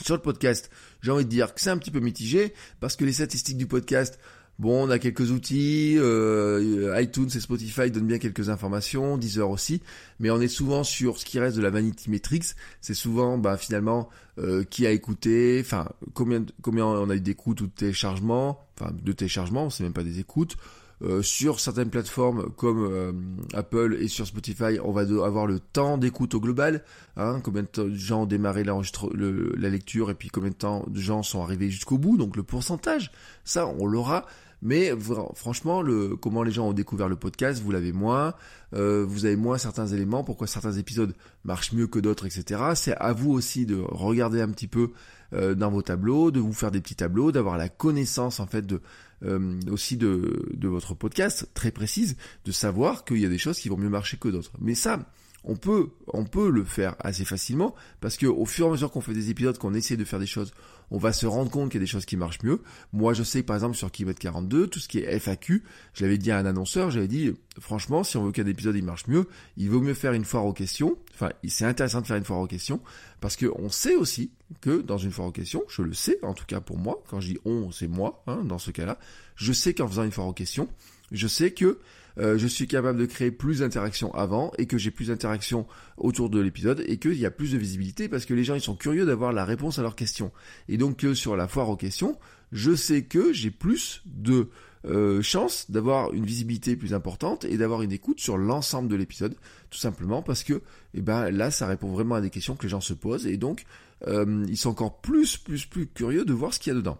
Sur 0.02 0.14
le 0.14 0.22
podcast, 0.22 0.70
j'ai 1.02 1.10
envie 1.10 1.24
de 1.24 1.30
dire 1.30 1.54
que 1.54 1.60
c'est 1.60 1.70
un 1.70 1.78
petit 1.78 1.90
peu 1.90 2.00
mitigé 2.00 2.54
parce 2.80 2.96
que 2.96 3.04
les 3.04 3.12
statistiques 3.12 3.56
du 3.56 3.66
podcast, 3.66 4.18
Bon, 4.60 4.86
on 4.86 4.90
a 4.90 4.98
quelques 4.98 5.30
outils, 5.30 5.96
euh, 5.96 6.94
iTunes 7.00 7.30
et 7.34 7.40
Spotify 7.40 7.90
donnent 7.90 8.06
bien 8.06 8.18
quelques 8.18 8.50
informations, 8.50 9.16
Deezer 9.16 9.48
aussi, 9.48 9.80
mais 10.18 10.30
on 10.30 10.38
est 10.38 10.48
souvent 10.48 10.84
sur 10.84 11.16
ce 11.16 11.24
qui 11.24 11.38
reste 11.38 11.56
de 11.56 11.62
la 11.62 11.70
vanity 11.70 12.10
metrics. 12.10 12.44
C'est 12.82 12.92
souvent, 12.92 13.38
bah, 13.38 13.56
finalement, 13.56 14.10
euh, 14.36 14.62
qui 14.62 14.86
a 14.86 14.90
écouté, 14.90 15.62
enfin, 15.64 15.88
combien, 16.12 16.44
combien 16.60 16.84
on 16.84 17.08
a 17.08 17.16
eu 17.16 17.22
d'écoutes 17.22 17.62
ou 17.62 17.68
de 17.68 17.72
téléchargements, 17.72 18.68
enfin, 18.78 18.92
de 19.02 19.12
téléchargements, 19.12 19.70
c'est 19.70 19.82
même 19.82 19.94
pas 19.94 20.04
des 20.04 20.18
écoutes. 20.18 20.58
Euh, 21.02 21.22
sur 21.22 21.60
certaines 21.60 21.88
plateformes 21.88 22.50
comme 22.56 22.84
euh, 22.84 23.12
Apple 23.54 23.96
et 24.00 24.08
sur 24.08 24.26
Spotify, 24.26 24.78
on 24.84 24.92
va 24.92 25.02
avoir 25.24 25.46
le 25.46 25.58
temps 25.58 25.96
d'écoute 25.96 26.34
au 26.34 26.40
global, 26.40 26.84
hein, 27.16 27.40
combien 27.42 27.62
de 27.62 27.94
gens 27.94 28.22
ont 28.22 28.26
démarré 28.26 28.64
la 28.64 29.68
lecture 29.70 30.10
et 30.10 30.14
puis 30.14 30.28
combien 30.28 30.50
de 30.50 30.54
temps 30.54 30.84
de 30.88 31.00
gens 31.00 31.22
sont 31.22 31.42
arrivés 31.42 31.70
jusqu'au 31.70 31.96
bout, 31.96 32.18
donc 32.18 32.36
le 32.36 32.42
pourcentage, 32.42 33.12
ça 33.44 33.66
on 33.66 33.86
l'aura. 33.86 34.26
Mais 34.62 34.92
franchement, 35.34 35.82
comment 36.20 36.42
les 36.42 36.50
gens 36.50 36.68
ont 36.68 36.72
découvert 36.72 37.08
le 37.08 37.16
podcast, 37.16 37.62
vous 37.62 37.70
l'avez 37.70 37.92
moins, 37.92 38.34
euh, 38.74 39.04
vous 39.08 39.24
avez 39.24 39.36
moins 39.36 39.58
certains 39.58 39.86
éléments, 39.86 40.22
pourquoi 40.22 40.46
certains 40.46 40.72
épisodes 40.72 41.14
marchent 41.44 41.72
mieux 41.72 41.86
que 41.86 41.98
d'autres, 41.98 42.26
etc. 42.26 42.62
C'est 42.74 42.94
à 42.96 43.12
vous 43.12 43.32
aussi 43.32 43.64
de 43.64 43.76
regarder 43.76 44.40
un 44.40 44.50
petit 44.50 44.68
peu 44.68 44.90
euh, 45.32 45.54
dans 45.54 45.70
vos 45.70 45.82
tableaux, 45.82 46.30
de 46.30 46.40
vous 46.40 46.52
faire 46.52 46.70
des 46.70 46.80
petits 46.80 46.96
tableaux, 46.96 47.32
d'avoir 47.32 47.56
la 47.56 47.68
connaissance 47.68 48.40
en 48.40 48.46
fait 48.46 48.66
de 48.66 48.80
euh, 49.22 49.60
aussi 49.70 49.96
de, 49.96 50.48
de 50.54 50.68
votre 50.68 50.94
podcast 50.94 51.48
très 51.54 51.70
précise, 51.70 52.16
de 52.44 52.52
savoir 52.52 53.04
qu'il 53.04 53.18
y 53.18 53.26
a 53.26 53.28
des 53.28 53.38
choses 53.38 53.58
qui 53.58 53.68
vont 53.68 53.76
mieux 53.76 53.90
marcher 53.90 54.16
que 54.16 54.28
d'autres. 54.28 54.52
Mais 54.60 54.74
ça, 54.74 54.98
on 55.44 55.56
peut, 55.56 55.90
on 56.08 56.24
peut 56.24 56.50
le 56.50 56.64
faire 56.64 56.96
assez 57.00 57.24
facilement 57.24 57.74
parce 58.00 58.16
que 58.16 58.26
au 58.26 58.44
fur 58.44 58.66
et 58.66 58.68
à 58.68 58.72
mesure 58.72 58.90
qu'on 58.90 59.00
fait 59.00 59.14
des 59.14 59.30
épisodes, 59.30 59.56
qu'on 59.58 59.74
essaie 59.74 59.96
de 59.96 60.04
faire 60.04 60.18
des 60.18 60.26
choses, 60.26 60.52
on 60.90 60.98
va 60.98 61.12
se 61.12 61.26
rendre 61.26 61.50
compte 61.50 61.70
qu'il 61.70 61.80
y 61.80 61.82
a 61.82 61.84
des 61.84 61.90
choses 61.90 62.04
qui 62.04 62.16
marchent 62.16 62.42
mieux. 62.42 62.62
Moi, 62.92 63.14
je 63.14 63.22
sais 63.22 63.42
par 63.42 63.56
exemple 63.56 63.76
sur 63.76 63.90
Kilomètre 63.90 64.20
42, 64.20 64.66
tout 64.66 64.78
ce 64.78 64.88
qui 64.88 64.98
est 64.98 65.18
FAQ, 65.18 65.62
je 65.94 66.04
l'avais 66.04 66.18
dit 66.18 66.30
à 66.30 66.38
un 66.38 66.46
annonceur, 66.46 66.90
j'avais 66.90 67.08
dit, 67.08 67.32
franchement, 67.58 68.04
si 68.04 68.16
on 68.16 68.24
veut 68.24 68.32
qu'un 68.32 68.46
épisode 68.46 68.76
il 68.76 68.84
marche 68.84 69.06
mieux, 69.06 69.26
il 69.56 69.70
vaut 69.70 69.80
mieux 69.80 69.94
faire 69.94 70.12
une 70.12 70.24
foire 70.24 70.46
aux 70.46 70.52
questions. 70.52 70.96
Enfin, 71.14 71.30
c'est 71.46 71.64
intéressant 71.64 72.00
de 72.00 72.06
faire 72.06 72.16
une 72.16 72.24
foire 72.24 72.40
aux 72.40 72.46
questions 72.46 72.80
parce 73.20 73.36
que 73.36 73.46
on 73.56 73.68
sait 73.68 73.96
aussi 73.96 74.30
que 74.60 74.80
dans 74.80 74.98
une 74.98 75.10
foire 75.10 75.28
aux 75.28 75.32
questions, 75.32 75.62
je 75.68 75.82
le 75.82 75.92
sais, 75.92 76.18
en 76.22 76.34
tout 76.34 76.44
cas 76.46 76.60
pour 76.60 76.78
moi, 76.78 77.02
quand 77.08 77.20
je 77.20 77.28
dis 77.28 77.38
on, 77.44 77.70
c'est 77.70 77.88
moi, 77.88 78.22
hein, 78.26 78.44
dans 78.44 78.58
ce 78.58 78.70
cas-là, 78.70 78.98
je 79.36 79.52
sais 79.52 79.74
qu'en 79.74 79.88
faisant 79.88 80.04
une 80.04 80.12
foire 80.12 80.26
aux 80.26 80.32
questions, 80.32 80.68
je 81.12 81.26
sais 81.26 81.52
que 81.52 81.78
euh, 82.18 82.38
je 82.38 82.46
suis 82.46 82.66
capable 82.66 82.98
de 82.98 83.06
créer 83.06 83.30
plus 83.30 83.60
d'interactions 83.60 84.12
avant 84.14 84.52
et 84.58 84.66
que 84.66 84.78
j'ai 84.78 84.90
plus 84.90 85.08
d'interactions 85.08 85.66
autour 85.96 86.28
de 86.28 86.40
l'épisode 86.40 86.84
et 86.86 86.98
qu'il 86.98 87.14
y 87.14 87.26
a 87.26 87.30
plus 87.30 87.52
de 87.52 87.58
visibilité 87.58 88.08
parce 88.08 88.26
que 88.26 88.34
les 88.34 88.44
gens 88.44 88.54
ils 88.54 88.60
sont 88.60 88.74
curieux 88.76 89.06
d'avoir 89.06 89.32
la 89.32 89.44
réponse 89.44 89.78
à 89.78 89.82
leurs 89.82 89.96
questions. 89.96 90.32
Et 90.68 90.76
donc 90.76 90.98
que 90.98 91.14
sur 91.14 91.36
la 91.36 91.48
foire 91.48 91.68
aux 91.68 91.76
questions, 91.76 92.18
je 92.52 92.74
sais 92.74 93.04
que 93.04 93.32
j'ai 93.32 93.50
plus 93.50 94.02
de 94.06 94.48
euh, 94.86 95.20
chance 95.20 95.70
d'avoir 95.70 96.12
une 96.12 96.24
visibilité 96.24 96.74
plus 96.74 96.94
importante 96.94 97.44
et 97.44 97.58
d'avoir 97.58 97.82
une 97.82 97.92
écoute 97.92 98.20
sur 98.20 98.38
l'ensemble 98.38 98.88
de 98.88 98.96
l'épisode, 98.96 99.34
tout 99.68 99.78
simplement 99.78 100.22
parce 100.22 100.42
que 100.42 100.62
eh 100.94 101.02
ben 101.02 101.30
là 101.30 101.50
ça 101.50 101.66
répond 101.66 101.88
vraiment 101.88 102.14
à 102.14 102.20
des 102.20 102.30
questions 102.30 102.56
que 102.56 102.62
les 102.62 102.70
gens 102.70 102.80
se 102.80 102.94
posent 102.94 103.26
et 103.26 103.36
donc 103.36 103.64
euh, 104.06 104.44
ils 104.48 104.56
sont 104.56 104.70
encore 104.70 105.00
plus 105.00 105.36
plus 105.36 105.66
plus 105.66 105.86
curieux 105.86 106.24
de 106.24 106.32
voir 106.32 106.54
ce 106.54 106.58
qu'il 106.58 106.72
y 106.72 106.76
a 106.76 106.78
dedans. 106.78 106.98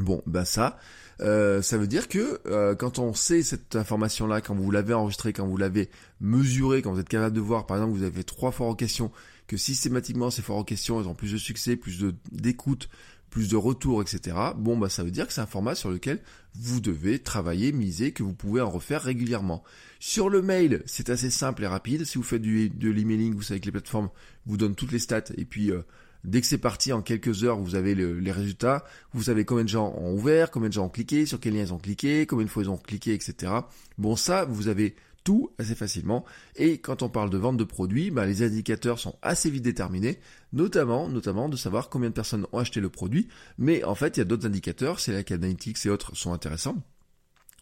Bon, 0.00 0.22
ben 0.26 0.44
ça, 0.44 0.78
euh, 1.20 1.62
ça 1.62 1.76
veut 1.76 1.86
dire 1.86 2.08
que 2.08 2.40
quand 2.74 2.98
on 2.98 3.12
sait 3.12 3.42
cette 3.42 3.76
information-là, 3.76 4.40
quand 4.40 4.54
vous 4.54 4.70
l'avez 4.70 4.94
enregistrée, 4.94 5.32
quand 5.32 5.46
vous 5.46 5.58
l'avez 5.58 5.90
mesurée, 6.20 6.80
quand 6.80 6.92
vous 6.92 7.00
êtes 7.00 7.08
capable 7.08 7.36
de 7.36 7.40
voir, 7.40 7.66
par 7.66 7.76
exemple, 7.76 7.96
vous 7.96 8.04
avez 8.04 8.24
trois 8.24 8.50
fois 8.50 8.66
en 8.66 8.74
question, 8.74 9.12
que 9.50 9.56
systématiquement 9.56 10.30
ces 10.30 10.42
fois 10.42 10.56
en 10.56 10.64
question, 10.64 11.00
elles 11.00 11.08
ont 11.08 11.14
plus 11.14 11.32
de 11.32 11.36
succès, 11.36 11.74
plus 11.74 12.04
d'écoute, 12.30 12.88
plus 13.30 13.48
de 13.48 13.56
retours, 13.56 14.02
etc. 14.02 14.36
Bon, 14.56 14.76
bah 14.76 14.88
ça 14.88 15.04
veut 15.04 15.10
dire 15.10 15.26
que 15.26 15.32
c'est 15.32 15.40
un 15.40 15.46
format 15.46 15.74
sur 15.74 15.90
lequel 15.90 16.20
vous 16.54 16.80
devez 16.80 17.20
travailler, 17.20 17.72
miser, 17.72 18.12
que 18.12 18.22
vous 18.22 18.34
pouvez 18.34 18.60
en 18.60 18.70
refaire 18.70 19.02
régulièrement. 19.02 19.62
Sur 20.00 20.28
le 20.28 20.42
mail, 20.42 20.82
c'est 20.86 21.10
assez 21.10 21.30
simple 21.30 21.62
et 21.62 21.66
rapide. 21.66 22.04
Si 22.04 22.18
vous 22.18 22.24
faites 22.24 22.42
du, 22.42 22.68
de 22.68 22.90
l'emailing, 22.90 23.34
vous 23.34 23.42
savez 23.42 23.60
que 23.60 23.66
les 23.66 23.72
plateformes 23.72 24.10
vous 24.46 24.56
donnent 24.56 24.74
toutes 24.74 24.92
les 24.92 24.98
stats 24.98 25.32
et 25.36 25.44
puis 25.44 25.70
euh, 25.70 25.82
Dès 26.24 26.40
que 26.40 26.46
c'est 26.46 26.58
parti, 26.58 26.92
en 26.92 27.00
quelques 27.00 27.44
heures, 27.44 27.58
vous 27.58 27.76
avez 27.76 27.94
les 27.94 28.32
résultats. 28.32 28.84
Vous 29.14 29.24
savez 29.24 29.44
combien 29.44 29.64
de 29.64 29.70
gens 29.70 29.94
ont 29.96 30.12
ouvert, 30.12 30.50
combien 30.50 30.68
de 30.68 30.74
gens 30.74 30.84
ont 30.84 30.90
cliqué, 30.90 31.24
sur 31.24 31.40
quels 31.40 31.54
liens 31.54 31.62
ils 31.62 31.72
ont 31.72 31.78
cliqué, 31.78 32.26
combien 32.26 32.44
de 32.44 32.50
fois 32.50 32.62
ils 32.62 32.68
ont 32.68 32.76
cliqué, 32.76 33.14
etc. 33.14 33.52
Bon, 33.96 34.16
ça, 34.16 34.44
vous 34.44 34.68
avez 34.68 34.96
tout 35.24 35.50
assez 35.58 35.74
facilement. 35.74 36.24
Et 36.56 36.78
quand 36.78 37.02
on 37.02 37.08
parle 37.08 37.30
de 37.30 37.38
vente 37.38 37.56
de 37.56 37.64
produits, 37.64 38.10
bah, 38.10 38.26
les 38.26 38.42
indicateurs 38.42 38.98
sont 38.98 39.16
assez 39.22 39.50
vite 39.50 39.62
déterminés, 39.62 40.18
notamment, 40.52 41.08
notamment 41.08 41.48
de 41.48 41.56
savoir 41.56 41.88
combien 41.88 42.08
de 42.08 42.14
personnes 42.14 42.46
ont 42.52 42.58
acheté 42.58 42.80
le 42.80 42.88
produit. 42.88 43.28
Mais 43.58 43.84
en 43.84 43.94
fait, 43.94 44.16
il 44.16 44.20
y 44.20 44.22
a 44.22 44.24
d'autres 44.24 44.46
indicateurs, 44.46 45.00
c'est 45.00 45.12
là 45.12 45.22
qu'Analytics 45.22 45.84
et 45.86 45.90
autres 45.90 46.16
sont 46.16 46.32
intéressants. 46.32 46.76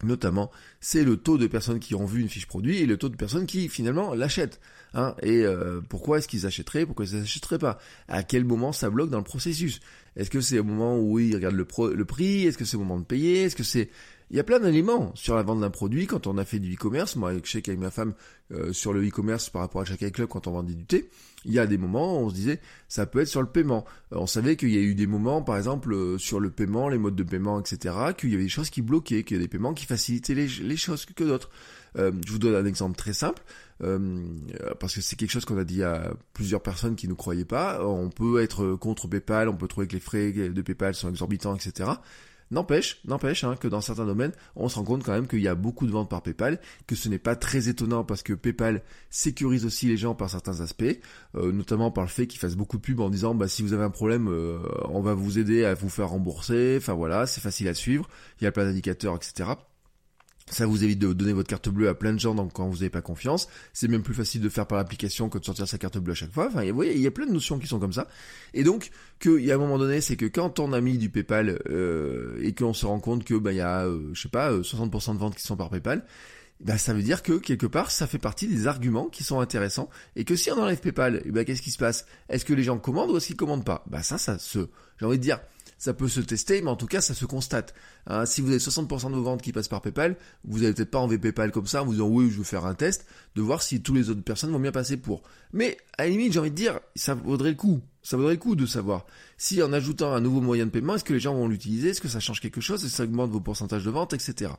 Notamment, 0.05 0.53
c'est 0.81 1.03
le 1.03 1.17
taux 1.17 1.39
de 1.39 1.49
personnes 1.49 1.81
qui 1.81 1.97
ont 1.97 2.05
vu 2.05 2.21
une 2.21 2.29
fiche 2.29 2.47
produit 2.47 2.79
et 2.79 2.87
le 2.87 2.97
taux 2.97 3.09
de 3.09 3.17
personnes 3.17 3.47
qui 3.47 3.69
finalement 3.69 4.15
l'achètent. 4.15 4.61
Hein, 4.95 5.17
et 5.23 5.45
euh, 5.45 5.81
pourquoi 5.89 6.19
est-ce 6.19 6.29
qu'ils 6.29 6.47
achèteraient 6.47 6.87
Pourquoi 6.87 7.05
ils 7.05 7.19
n'achèteraient 7.19 7.59
pas? 7.59 7.79
À 8.07 8.23
quel 8.23 8.45
moment 8.45 8.73
ça 8.73 8.91
bloque 8.91 9.11
dans 9.11 9.19
le 9.19 9.25
processus? 9.25 9.81
Est-ce 10.15 10.31
que 10.31 10.41
c'est 10.41 10.61
au 10.61 10.65
moment 10.65 11.01
où 11.01 11.19
ils 11.19 11.35
regardent 11.35 11.57
le, 11.57 11.67
le 11.95 12.05
prix? 12.05 12.47
Est-ce 12.47 12.57
que 12.57 12.65
c'est 12.65 12.77
au 12.77 12.81
moment 12.81 13.01
de 13.01 13.05
payer? 13.05 13.43
Est-ce 13.43 13.57
que 13.57 13.65
c'est 13.65 13.91
il 14.31 14.37
y 14.37 14.41
a 14.41 14.45
plein 14.45 14.61
d'éléments 14.61 15.11
sur 15.15 15.37
la 15.37 15.43
vente 15.43 15.61
d'un 15.61 15.71
produit 15.71 16.07
quand 16.07 16.27
on 16.27 16.37
a 16.37 16.45
fait 16.45 16.59
du 16.59 16.75
e-commerce. 16.75 17.17
Moi, 17.17 17.33
je 17.43 17.51
sais 17.51 17.63
qu'avec 17.63 17.81
ma 17.81 17.91
femme, 17.91 18.13
euh, 18.53 18.73
sur 18.73 18.93
le 18.93 19.07
e-commerce 19.07 19.49
par 19.49 19.63
rapport 19.63 19.81
à 19.81 19.85
chaque 19.85 20.01
club, 20.13 20.29
quand 20.29 20.47
on 20.47 20.53
vendait 20.53 20.75
du 20.75 20.85
thé, 20.85 21.09
il 21.45 21.53
y 21.53 21.59
a 21.59 21.67
des 21.67 21.79
moments 21.79 22.21
où 22.21 22.27
on 22.27 22.31
se 22.31 22.35
disait, 22.35 22.61
ça 22.89 23.07
peut 23.07 23.21
être 23.21 23.29
sur 23.29 23.41
le 23.41 23.49
paiement. 23.49 23.87
Euh, 24.13 24.17
on 24.19 24.27
savait 24.27 24.57
qu'il 24.57 24.71
y 24.71 24.77
a 24.77 24.81
eu 24.81 24.95
des 24.95 25.07
moments, 25.07 25.43
par 25.43 25.57
exemple, 25.57 25.95
euh, 25.95 26.19
sur 26.19 26.41
le 26.41 26.51
paiement, 26.51 26.89
les 26.89 26.99
modes 26.99 27.17
de 27.17 27.23
paiement, 27.23 27.59
etc., 27.59 27.95
qu'il 28.17 28.31
y 28.31 28.35
avait 28.35 28.45
des 28.45 28.49
choses 28.51 28.69
qui 28.69 28.83
bloquaient, 28.83 29.25
qu'il 29.25 29.39
y 29.39 29.41
a 29.41 29.43
des 29.43 29.49
paiements 29.49 29.73
qui 29.73 29.87
facilitaient 29.87 30.35
les, 30.35 30.47
les 30.47 30.77
choses 30.77 31.07
que 31.07 31.25
d'autres. 31.25 31.51
je 31.97 32.31
vous 32.31 32.39
donne 32.39 32.55
un 32.55 32.67
exemple 32.67 32.97
très 32.97 33.15
simple. 33.15 33.43
parce 34.79 34.95
que 34.95 35.01
c'est 35.01 35.17
quelque 35.17 35.31
chose 35.31 35.47
qu'on 35.47 35.59
a 35.59 35.65
dit 35.65 35.83
à 35.83 36.13
plusieurs 36.35 36.63
personnes 36.63 36.97
qui 36.97 37.09
ne 37.09 37.15
croyaient 37.15 37.47
pas. 37.47 37.85
On 37.85 38.11
peut 38.11 38.43
être 38.43 38.75
contre 38.75 39.09
PayPal, 39.09 39.49
on 39.49 39.57
peut 39.57 39.69
trouver 39.69 39.87
que 39.87 39.95
les 39.95 40.01
frais 40.01 40.33
de 40.33 40.63
PayPal 40.63 40.95
sont 40.95 41.09
exorbitants, 41.09 41.57
etc. 41.57 41.91
N'empêche, 42.51 43.01
n'empêche 43.05 43.45
hein, 43.45 43.57
que 43.57 43.69
dans 43.69 43.81
certains 43.81 44.07
domaines, 44.07 44.33
on 44.57 44.69
se 44.69 44.77
rend 44.77 44.85
compte 44.85 45.05
quand 45.05 45.13
même 45.13 45.27
qu'il 45.27 45.41
y 45.41 45.49
a 45.49 45.55
beaucoup 45.55 45.87
de 45.87 45.93
ventes 45.93 46.09
par 46.09 46.23
PayPal, 46.23 46.61
que 46.87 46.95
ce 46.95 47.09
n'est 47.09 47.19
pas 47.19 47.37
très 47.37 47.69
étonnant 47.69 48.05
parce 48.05 48.23
que 48.23 48.33
PayPal 48.33 48.83
sécurise 49.11 49.67
aussi 49.67 49.87
les 49.87 49.97
gens 49.97 50.15
par 50.15 50.31
certains 50.31 50.61
aspects, 50.61 50.85
euh, 51.35 51.53
notamment 51.53 51.91
par 51.91 52.05
le 52.05 52.11
fait 52.11 52.27
qu'ils 52.27 52.41
fassent 52.41 52.57
beaucoup 52.57 52.79
de 52.79 52.83
pubs 52.83 53.01
en 53.01 53.11
disant 53.11 53.35
bah 53.35 53.49
si 53.49 53.63
vous 53.63 53.75
avez 53.75 53.85
un 53.85 53.91
problème, 53.91 54.29
euh, 54.29 54.59
on 54.89 55.01
va 55.01 55.15
vous 55.15 55.39
aider 55.39 55.65
à 55.65 55.75
vous 55.75 55.91
faire 55.91 56.09
rembourser. 56.09 56.77
Enfin 56.79 56.95
voilà, 56.95 57.27
c'est 57.27 57.41
facile 57.41 57.69
à 57.69 57.75
suivre. 57.75 58.09
Il 58.41 58.45
y 58.45 58.47
a 58.47 58.53
plein 58.53 58.65
d'indicateurs, 58.65 59.17
etc. 59.17 59.51
Ça 60.51 60.67
vous 60.67 60.85
évite 60.85 60.99
de 60.99 61.13
donner 61.13 61.33
votre 61.33 61.49
carte 61.49 61.69
bleue 61.69 61.89
à 61.89 61.95
plein 61.95 62.13
de 62.13 62.19
gens 62.19 62.35
donc 62.35 62.53
quand 62.53 62.69
vous 62.69 62.77
n'avez 62.77 62.91
pas 62.91 63.03
confiance. 63.03 63.49
C'est 63.73 63.89
même 63.89 64.03
plus 64.03 64.15
facile 64.15 64.41
de 64.41 64.49
faire 64.49 64.67
par 64.67 64.79
l'application 64.79 65.29
que 65.29 65.39
de 65.39 65.45
sortir 65.45 65.69
sa 65.69 65.79
carte 65.79 65.99
bleue 65.99 66.13
à 66.13 66.17
chaque 66.17 66.33
fois. 66.33 66.49
Enfin, 66.49 66.65
vous 66.65 66.75
voyez, 66.75 66.95
il 66.95 67.01
y 67.01 67.07
a 67.07 67.11
plein 67.11 67.27
de 67.27 67.33
notions 67.33 67.59
qui 67.59 67.67
sont 67.67 67.79
comme 67.79 67.93
ça. 67.93 68.09
Et 68.55 68.65
donc, 68.65 68.91
qu'il 69.19 69.41
y 69.41 69.53
a 69.53 69.55
un 69.55 69.59
moment 69.59 69.79
donné, 69.79 70.01
c'est 70.01 70.17
que 70.17 70.27
quand 70.27 70.59
on 70.59 70.73
a 70.73 70.81
mis 70.81 70.99
du 70.99 71.11
PayPal 71.11 71.61
euh, 71.69 72.39
et 72.43 72.55
qu'on 72.55 72.73
se 72.73 72.87
rend 72.87 73.01
compte 73.01 73.25
que 73.25 73.35
bah 73.35 73.53
il 73.53 73.57
y 73.57 73.61
a, 73.61 73.85
euh, 73.85 74.11
je 74.13 74.23
sais 74.23 74.29
pas, 74.29 74.53
60% 74.53 75.11
euh, 75.11 75.15
de 75.15 75.19
ventes 75.19 75.35
qui 75.35 75.43
sont 75.43 75.57
par 75.57 75.71
PayPal, 75.71 76.05
bah 76.61 76.77
ça 76.77 76.93
veut 76.93 77.03
dire 77.03 77.23
que 77.23 77.35
quelque 77.35 77.67
part 77.67 77.91
ça 77.91 78.07
fait 78.07 78.19
partie 78.19 78.49
des 78.49 78.67
arguments 78.67 79.09
qui 79.09 79.23
sont 79.23 79.39
intéressants 79.39 79.89
et 80.17 80.25
que 80.25 80.35
si 80.35 80.51
on 80.51 80.59
enlève 80.61 80.81
PayPal, 80.81 81.23
bah 81.27 81.45
qu'est-ce 81.45 81.63
qui 81.63 81.71
se 81.71 81.79
passe? 81.79 82.07
Est-ce 82.29 82.45
que 82.45 82.53
les 82.53 82.65
gens 82.65 82.79
commandent 82.79 83.11
ou 83.11 83.17
est-ce 83.17 83.29
qu'ils 83.29 83.37
commandent 83.37 83.65
pas? 83.65 83.85
Bah 83.87 84.03
ça, 84.03 84.19
ça 84.19 84.39
se, 84.39 84.69
j'ai 84.99 85.07
envie 85.07 85.19
de 85.19 85.23
dire 85.23 85.41
ça 85.79 85.95
peut 85.95 86.09
se 86.09 86.21
tester, 86.21 86.61
mais 86.61 86.71
en 86.71 86.77
tout 86.77 86.87
cas, 86.87 87.01
ça 87.01 87.15
se 87.15 87.25
constate. 87.25 87.73
Hein, 88.07 88.27
si 88.27 88.41
vous 88.41 88.49
avez 88.49 88.59
60% 88.59 89.11
de 89.11 89.17
vos 89.17 89.23
ventes 89.23 89.43
qui 89.43 89.53
passent 89.53 89.69
par 89.69 89.81
PayPal, 89.81 90.17
vous 90.45 90.59
n'allez 90.59 90.75
peut-être 90.75 90.91
pas 90.91 90.99
enlever 90.99 91.19
PayPal 91.19 91.53
comme 91.53 91.67
ça 91.67 91.83
en 91.83 91.87
vous 91.87 91.93
disant 91.93 92.09
oui, 92.09 92.31
je 92.31 92.39
veux 92.39 92.45
faire 92.45 92.67
un 92.67 92.75
test, 92.75 93.07
de 93.37 93.43
voir 93.43 93.63
si 93.63 93.81
tous 93.81 93.95
les 93.95 94.11
autres 94.11 94.23
personnes 94.23 94.51
vont 94.51 94.59
bien 94.59 94.73
passer 94.73 94.97
pour. 94.97 95.23
Mais 95.53 95.79
à 95.97 96.05
la 96.05 96.11
limite, 96.11 96.33
j'ai 96.33 96.41
envie 96.41 96.51
de 96.51 96.57
dire, 96.57 96.81
ça 96.97 97.15
vaudrait 97.15 97.51
le 97.51 97.57
coup. 97.57 97.81
Ça 98.03 98.17
vaudrait 98.17 98.35
le 98.35 98.41
coup 98.41 98.57
de 98.57 98.67
savoir 98.67 99.07
si 99.37 99.63
en 99.63 99.73
ajoutant 99.73 100.13
un 100.15 100.21
nouveau 100.21 100.41
moyen 100.41 100.67
de 100.67 100.71
paiement, 100.71 100.95
est-ce 100.97 101.05
que 101.05 101.13
les 101.13 101.21
gens 101.21 101.35
vont 101.35 101.47
l'utiliser, 101.47 101.91
est-ce 101.91 102.01
que 102.01 102.09
ça 102.09 102.21
change 102.21 102.41
quelque 102.41 102.61
chose, 102.61 102.83
est-ce 102.85 102.93
que 102.93 102.97
ça 102.97 103.05
augmente 103.05 103.31
vos 103.31 103.41
pourcentages 103.41 103.85
de 103.85 103.91
vente, 103.91 104.15
etc. 104.15 104.53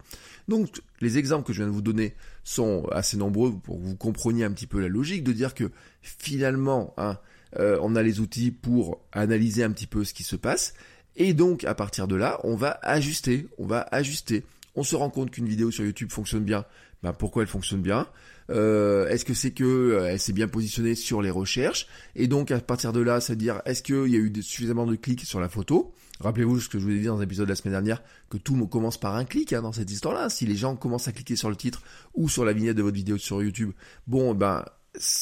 Donc 0.47 0.81
les 1.01 1.17
exemples 1.17 1.47
que 1.47 1.53
je 1.53 1.57
viens 1.57 1.67
de 1.67 1.73
vous 1.73 1.81
donner 1.81 2.15
sont 2.43 2.85
assez 2.91 3.17
nombreux 3.17 3.57
pour 3.57 3.79
que 3.79 3.85
vous 3.85 3.95
compreniez 3.95 4.43
un 4.43 4.51
petit 4.51 4.67
peu 4.67 4.79
la 4.79 4.87
logique 4.87 5.23
de 5.23 5.33
dire 5.33 5.53
que 5.53 5.71
finalement, 6.01 6.93
hein, 6.97 7.17
euh, 7.57 7.79
on 7.81 7.95
a 7.95 8.03
les 8.03 8.19
outils 8.19 8.51
pour 8.51 9.01
analyser 9.11 9.63
un 9.63 9.71
petit 9.71 9.87
peu 9.87 10.03
ce 10.03 10.13
qui 10.13 10.23
se 10.23 10.35
passe 10.35 10.73
et 11.19 11.33
donc, 11.33 11.65
à 11.65 11.75
partir 11.75 12.07
de 12.07 12.15
là, 12.15 12.39
on 12.43 12.55
va 12.55 12.79
ajuster, 12.81 13.47
on 13.57 13.67
va 13.67 13.85
ajuster. 13.91 14.45
On 14.75 14.83
se 14.83 14.95
rend 14.95 15.09
compte 15.09 15.31
qu'une 15.31 15.47
vidéo 15.47 15.69
sur 15.69 15.83
YouTube 15.83 16.11
fonctionne 16.11 16.43
bien. 16.43 16.65
Ben, 17.03 17.11
pourquoi 17.13 17.43
elle 17.43 17.49
fonctionne 17.49 17.81
bien? 17.81 18.07
Euh, 18.49 19.07
Est-ce 19.09 19.25
que 19.25 19.33
c'est 19.33 19.51
que 19.51 19.63
euh, 19.63 20.07
elle 20.09 20.19
s'est 20.19 20.33
bien 20.33 20.47
positionnée 20.47 20.95
sur 20.95 21.21
les 21.21 21.29
recherches? 21.29 21.87
Et 22.15 22.27
donc, 22.27 22.51
à 22.51 22.59
partir 22.59 22.93
de 22.93 23.01
là, 23.01 23.19
c'est 23.19 23.33
à 23.33 23.35
dire, 23.35 23.61
est-ce 23.65 23.83
qu'il 23.83 24.07
y 24.07 24.15
a 24.15 24.19
eu 24.19 24.31
suffisamment 24.41 24.85
de 24.85 24.95
clics 24.95 25.25
sur 25.25 25.41
la 25.41 25.49
photo? 25.49 25.93
Rappelez-vous 26.21 26.59
ce 26.61 26.69
que 26.69 26.79
je 26.79 26.85
vous 26.85 26.91
ai 26.91 26.99
dit 26.99 27.05
dans 27.05 27.19
l'épisode 27.19 27.45
de 27.47 27.51
la 27.51 27.55
semaine 27.55 27.73
dernière, 27.73 28.01
que 28.29 28.37
tout 28.37 28.55
commence 28.67 28.97
par 28.97 29.15
un 29.15 29.25
clic 29.25 29.53
hein, 29.53 29.61
dans 29.61 29.71
cette 29.71 29.91
histoire-là. 29.91 30.29
Si 30.29 30.45
les 30.45 30.55
gens 30.55 30.75
commencent 30.75 31.07
à 31.07 31.11
cliquer 31.11 31.35
sur 31.35 31.49
le 31.49 31.55
titre 31.55 31.81
ou 32.13 32.29
sur 32.29 32.45
la 32.45 32.53
vignette 32.53 32.77
de 32.77 32.81
votre 32.81 32.95
vidéo 32.95 33.17
sur 33.17 33.41
YouTube, 33.41 33.71
bon, 34.07 34.33
ben, 34.33 34.65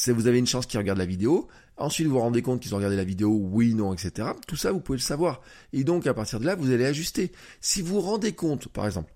vous 0.08 0.26
avez 0.26 0.38
une 0.38 0.46
chance 0.46 0.66
qu'ils 0.66 0.78
regardent 0.78 0.98
la 0.98 1.06
vidéo. 1.06 1.48
Ensuite, 1.78 2.08
vous 2.08 2.14
vous 2.14 2.20
rendez 2.20 2.42
compte 2.42 2.60
qu'ils 2.60 2.74
ont 2.74 2.78
regardé 2.78 2.96
la 2.96 3.04
vidéo, 3.04 3.30
oui, 3.30 3.72
non, 3.72 3.94
etc. 3.94 4.30
Tout 4.48 4.56
ça, 4.56 4.72
vous 4.72 4.80
pouvez 4.80 4.98
le 4.98 5.02
savoir. 5.02 5.40
Et 5.72 5.84
donc, 5.84 6.06
à 6.08 6.14
partir 6.14 6.40
de 6.40 6.44
là, 6.44 6.56
vous 6.56 6.72
allez 6.72 6.84
ajuster. 6.84 7.30
Si 7.60 7.82
vous 7.82 7.94
vous 7.94 8.00
rendez 8.00 8.32
compte, 8.32 8.68
par 8.68 8.84
exemple, 8.84 9.12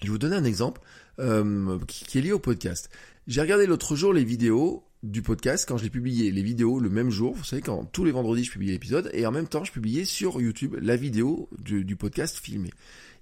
Je 0.00 0.06
vais 0.06 0.10
vous 0.10 0.18
donner 0.18 0.36
un 0.36 0.44
exemple 0.44 0.80
euh, 1.20 1.78
qui, 1.86 2.18
est 2.18 2.20
lié 2.20 2.32
au 2.32 2.38
podcast. 2.38 2.90
J'ai 3.26 3.40
regardé 3.40 3.66
l'autre 3.66 3.94
jour 3.94 4.12
les 4.12 4.24
vidéos 4.24 4.84
du 5.04 5.22
podcast 5.22 5.64
quand 5.68 5.76
je 5.76 5.84
l'ai 5.84 5.90
publié, 5.90 6.32
les 6.32 6.42
vidéos 6.42 6.80
le 6.80 6.90
même 6.90 7.10
jour. 7.10 7.34
Vous 7.34 7.44
savez, 7.44 7.62
quand 7.62 7.84
tous 7.84 8.04
les 8.04 8.10
vendredis 8.10 8.44
je 8.44 8.50
publiais 8.50 8.72
l'épisode 8.72 9.10
et 9.12 9.26
en 9.26 9.32
même 9.32 9.46
temps 9.46 9.62
je 9.62 9.70
publiais 9.70 10.04
sur 10.04 10.40
YouTube 10.40 10.76
la 10.80 10.96
vidéo 10.96 11.48
du, 11.58 11.84
du 11.84 11.96
podcast 11.96 12.38
filmé. 12.38 12.70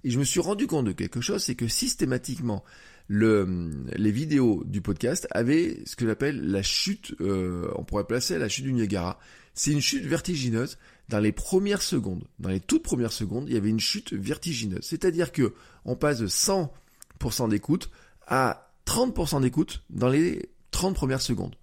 Et 0.03 0.09
je 0.09 0.17
me 0.17 0.23
suis 0.23 0.39
rendu 0.39 0.67
compte 0.67 0.85
de 0.85 0.91
quelque 0.91 1.21
chose, 1.21 1.43
c'est 1.43 1.55
que 1.55 1.67
systématiquement 1.67 2.63
le, 3.07 3.85
les 3.95 4.11
vidéos 4.11 4.63
du 4.65 4.81
podcast 4.81 5.27
avaient 5.31 5.81
ce 5.85 5.95
que 5.95 6.05
j'appelle 6.05 6.51
la 6.51 6.61
chute, 6.61 7.15
euh, 7.21 7.71
on 7.75 7.83
pourrait 7.83 8.05
placer 8.05 8.37
la 8.37 8.49
chute 8.49 8.65
du 8.65 8.73
Niagara. 8.73 9.19
C'est 9.53 9.71
une 9.71 9.81
chute 9.81 10.05
vertigineuse 10.05 10.77
dans 11.09 11.19
les 11.19 11.31
premières 11.31 11.81
secondes. 11.81 12.25
Dans 12.39 12.49
les 12.49 12.59
toutes 12.59 12.83
premières 12.83 13.13
secondes, 13.13 13.45
il 13.47 13.53
y 13.53 13.57
avait 13.57 13.69
une 13.69 13.79
chute 13.79 14.13
vertigineuse. 14.13 14.83
C'est-à-dire 14.83 15.31
que 15.31 15.53
on 15.85 15.95
passe 15.95 16.19
de 16.19 16.27
100% 16.27 17.49
d'écoute 17.49 17.89
à 18.27 18.71
30% 18.85 19.41
d'écoute 19.41 19.83
dans 19.89 20.09
les 20.09 20.49
30 20.71 20.95
premières 20.95 21.21
secondes. 21.21 21.55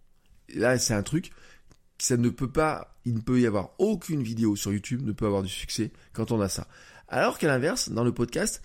là, 0.55 0.79
c'est 0.79 0.95
un 0.95 1.03
truc, 1.03 1.31
ça 1.99 2.17
ne 2.17 2.29
peut 2.31 2.51
pas, 2.51 2.97
il 3.05 3.15
ne 3.15 3.21
peut 3.21 3.41
y 3.41 3.47
avoir 3.47 3.71
aucune 3.79 4.23
vidéo 4.23 4.57
sur 4.57 4.73
YouTube 4.73 5.03
ne 5.03 5.13
peut 5.13 5.27
avoir 5.27 5.43
du 5.43 5.49
succès 5.49 5.93
quand 6.13 6.33
on 6.33 6.41
a 6.41 6.49
ça. 6.49 6.67
Alors 7.09 7.39
qu'à 7.39 7.49
l'inverse, 7.49 7.91
dans 7.91 8.03
le 8.03 8.13
podcast, 8.13 8.63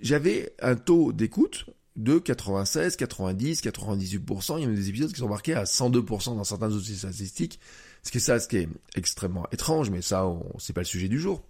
j'avais 0.00 0.54
un 0.60 0.76
taux 0.76 1.12
d'écoute 1.12 1.66
de 1.98 2.18
96, 2.18 2.96
90, 2.96 3.62
98%. 3.62 4.58
Il 4.58 4.62
y 4.62 4.64
a 4.64 4.68
des 4.68 4.88
épisodes 4.88 5.12
qui 5.12 5.18
sont 5.18 5.28
marqués 5.28 5.54
à 5.54 5.64
102% 5.64 6.36
dans 6.36 6.44
certains 6.44 6.70
outils 6.70 6.96
statistiques. 6.96 7.60
Ce 8.04 8.10
qui 8.10 8.18
est 8.18 8.20
ça, 8.20 8.38
ce 8.38 8.48
qui 8.48 8.58
est 8.58 8.68
extrêmement 8.94 9.46
étrange, 9.52 9.90
mais 9.90 10.00
ça, 10.00 10.24
c'est 10.58 10.72
pas 10.72 10.80
le 10.80 10.86
sujet 10.86 11.08
du 11.08 11.18
jour. 11.18 11.44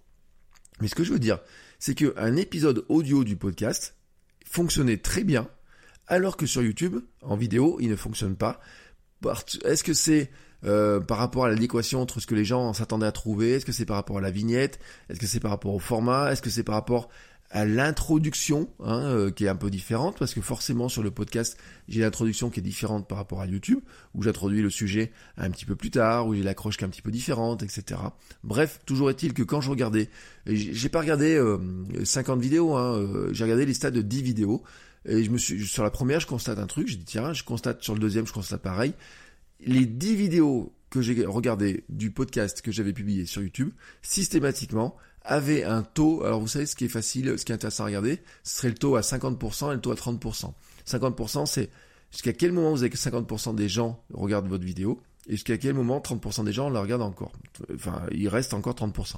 Mais 0.81 0.87
ce 0.87 0.95
que 0.95 1.03
je 1.03 1.13
veux 1.13 1.19
dire, 1.19 1.39
c'est 1.77 1.93
qu'un 1.93 2.35
épisode 2.35 2.83
audio 2.89 3.23
du 3.23 3.37
podcast 3.37 3.95
fonctionnait 4.43 4.97
très 4.97 5.23
bien, 5.23 5.47
alors 6.07 6.35
que 6.35 6.47
sur 6.47 6.63
YouTube, 6.63 6.97
en 7.21 7.35
vidéo, 7.35 7.77
il 7.79 7.89
ne 7.89 7.95
fonctionne 7.95 8.35
pas. 8.35 8.59
Est-ce 9.63 9.83
que 9.83 9.93
c'est 9.93 10.31
euh, 10.65 10.99
par 10.99 11.19
rapport 11.19 11.45
à 11.45 11.49
l'adéquation 11.49 12.01
entre 12.01 12.19
ce 12.19 12.25
que 12.25 12.33
les 12.33 12.45
gens 12.45 12.73
s'attendaient 12.73 13.05
à 13.05 13.11
trouver? 13.11 13.51
Est-ce 13.51 13.65
que 13.65 13.71
c'est 13.71 13.85
par 13.85 13.97
rapport 13.97 14.17
à 14.17 14.21
la 14.21 14.31
vignette? 14.31 14.79
Est-ce 15.09 15.19
que 15.19 15.27
c'est 15.27 15.39
par 15.39 15.51
rapport 15.51 15.75
au 15.75 15.79
format? 15.79 16.31
Est-ce 16.31 16.41
que 16.41 16.49
c'est 16.49 16.63
par 16.63 16.75
rapport 16.75 17.09
à 17.51 17.65
l'introduction, 17.65 18.69
hein, 18.79 19.01
euh, 19.05 19.31
qui 19.31 19.45
est 19.45 19.47
un 19.47 19.55
peu 19.55 19.69
différente, 19.71 20.17
parce 20.19 20.33
que 20.33 20.41
forcément 20.41 20.87
sur 20.87 21.01
le 21.01 21.09
podcast, 21.09 21.57
j'ai 21.87 22.01
l'introduction 22.01 22.49
qui 22.49 22.59
est 22.59 22.63
différente 22.63 23.07
par 23.07 23.17
rapport 23.17 23.41
à 23.41 23.47
YouTube, 23.47 23.79
où 24.13 24.21
j'introduis 24.21 24.61
le 24.61 24.69
sujet 24.69 25.11
un 25.37 25.49
petit 25.49 25.65
peu 25.65 25.75
plus 25.75 25.89
tard, 25.89 26.27
où 26.27 26.35
j'ai 26.35 26.43
l'accroche 26.43 26.77
qui 26.77 26.83
est 26.83 26.87
un 26.87 26.91
petit 26.91 27.01
peu 27.01 27.11
différente, 27.11 27.63
etc. 27.63 28.01
Bref, 28.43 28.79
toujours 28.85 29.09
est-il 29.09 29.33
que 29.33 29.41
quand 29.41 29.61
je 29.61 29.71
regardais, 29.71 30.09
j'ai 30.45 30.89
pas 30.89 30.99
regardé 30.99 31.35
euh, 31.35 31.57
50 32.03 32.39
vidéos, 32.39 32.75
hein, 32.75 32.97
euh, 32.97 33.33
j'ai 33.33 33.43
regardé 33.43 33.65
les 33.65 33.73
stades 33.73 33.95
de 33.95 34.01
10 34.01 34.21
vidéos, 34.21 34.63
et 35.05 35.23
je 35.23 35.31
me 35.31 35.37
suis, 35.37 35.65
sur 35.65 35.83
la 35.83 35.89
première, 35.89 36.19
je 36.19 36.27
constate 36.27 36.59
un 36.59 36.67
truc, 36.67 36.87
je 36.87 36.97
dis 36.97 37.05
tiens, 37.05 37.33
je 37.33 37.43
constate 37.43 37.81
sur 37.81 37.93
le 37.95 37.99
deuxième, 37.99 38.27
je 38.27 38.33
constate 38.33 38.61
pareil. 38.61 38.93
Les 39.61 39.85
10 39.85 40.15
vidéos 40.15 40.73
que 40.89 41.01
j'ai 41.01 41.25
regardées 41.25 41.83
du 41.89 42.11
podcast 42.11 42.61
que 42.61 42.71
j'avais 42.71 42.93
publié 42.93 43.25
sur 43.25 43.41
YouTube, 43.41 43.71
systématiquement, 44.01 44.95
avait 45.23 45.63
un 45.63 45.83
taux, 45.83 46.23
alors 46.23 46.39
vous 46.39 46.47
savez 46.47 46.65
ce 46.65 46.75
qui 46.75 46.85
est 46.85 46.89
facile, 46.89 47.37
ce 47.37 47.45
qui 47.45 47.51
est 47.51 47.55
intéressant 47.55 47.83
à 47.83 47.87
regarder, 47.87 48.21
ce 48.43 48.57
serait 48.57 48.69
le 48.69 48.75
taux 48.75 48.95
à 48.95 49.01
50% 49.01 49.71
et 49.71 49.75
le 49.75 49.81
taux 49.81 49.91
à 49.91 49.95
30%. 49.95 50.53
50% 50.87 51.45
c'est 51.45 51.69
jusqu'à 52.11 52.33
quel 52.33 52.51
moment 52.51 52.71
vous 52.71 52.83
avez 52.83 52.89
que 52.89 52.97
50% 52.97 53.55
des 53.55 53.69
gens 53.69 54.03
regardent 54.13 54.47
votre 54.47 54.65
vidéo 54.65 55.01
et 55.27 55.33
jusqu'à 55.33 55.57
quel 55.57 55.73
moment 55.73 55.99
30% 55.99 56.43
des 56.43 56.53
gens 56.53 56.69
la 56.69 56.81
regardent 56.81 57.03
encore? 57.03 57.31
Enfin, 57.73 58.01
il 58.11 58.27
reste 58.27 58.53
encore 58.53 58.73
30%. 58.73 59.15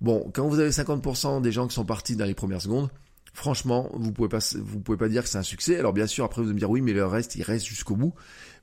Bon, 0.00 0.30
quand 0.32 0.48
vous 0.48 0.58
avez 0.58 0.70
50% 0.70 1.42
des 1.42 1.52
gens 1.52 1.66
qui 1.68 1.74
sont 1.74 1.84
partis 1.84 2.16
dans 2.16 2.24
les 2.24 2.34
premières 2.34 2.62
secondes, 2.62 2.88
franchement, 3.34 3.90
vous 3.94 4.12
pouvez 4.12 4.28
pas, 4.28 4.38
vous 4.54 4.80
pouvez 4.80 4.96
pas 4.96 5.08
dire 5.08 5.22
que 5.22 5.28
c'est 5.28 5.38
un 5.38 5.42
succès. 5.42 5.78
Alors 5.78 5.92
bien 5.92 6.06
sûr, 6.06 6.24
après 6.24 6.40
vous 6.40 6.48
allez 6.48 6.54
me 6.54 6.58
dire 6.58 6.70
oui, 6.70 6.80
mais 6.80 6.92
le 6.92 7.04
reste, 7.04 7.34
il 7.36 7.42
reste 7.42 7.66
jusqu'au 7.66 7.96
bout. 7.96 8.14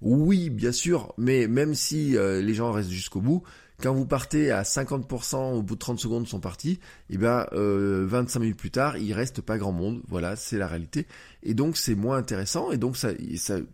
Oui, 0.01 0.49
bien 0.49 0.71
sûr, 0.71 1.13
mais 1.17 1.47
même 1.47 1.75
si 1.75 2.17
euh, 2.17 2.41
les 2.41 2.53
gens 2.55 2.71
restent 2.71 2.89
jusqu'au 2.89 3.21
bout, 3.21 3.43
quand 3.81 3.93
vous 3.93 4.05
partez 4.05 4.51
à 4.51 4.63
50%, 4.63 5.53
au 5.53 5.61
bout 5.61 5.75
de 5.75 5.79
30 5.79 5.99
secondes 5.99 6.27
sont 6.27 6.39
partis, 6.39 6.79
et 7.09 7.17
euh, 7.21 8.05
25 8.07 8.39
minutes 8.39 8.57
plus 8.57 8.71
tard, 8.71 8.97
il 8.97 9.13
reste 9.13 9.41
pas 9.41 9.57
grand 9.57 9.71
monde. 9.71 10.01
Voilà, 10.07 10.35
c'est 10.35 10.57
la 10.57 10.67
réalité. 10.67 11.07
Et 11.43 11.53
donc 11.53 11.77
c'est 11.77 11.95
moins 11.95 12.17
intéressant, 12.17 12.71
et 12.71 12.77
donc 12.77 12.97
ça, 12.97 13.09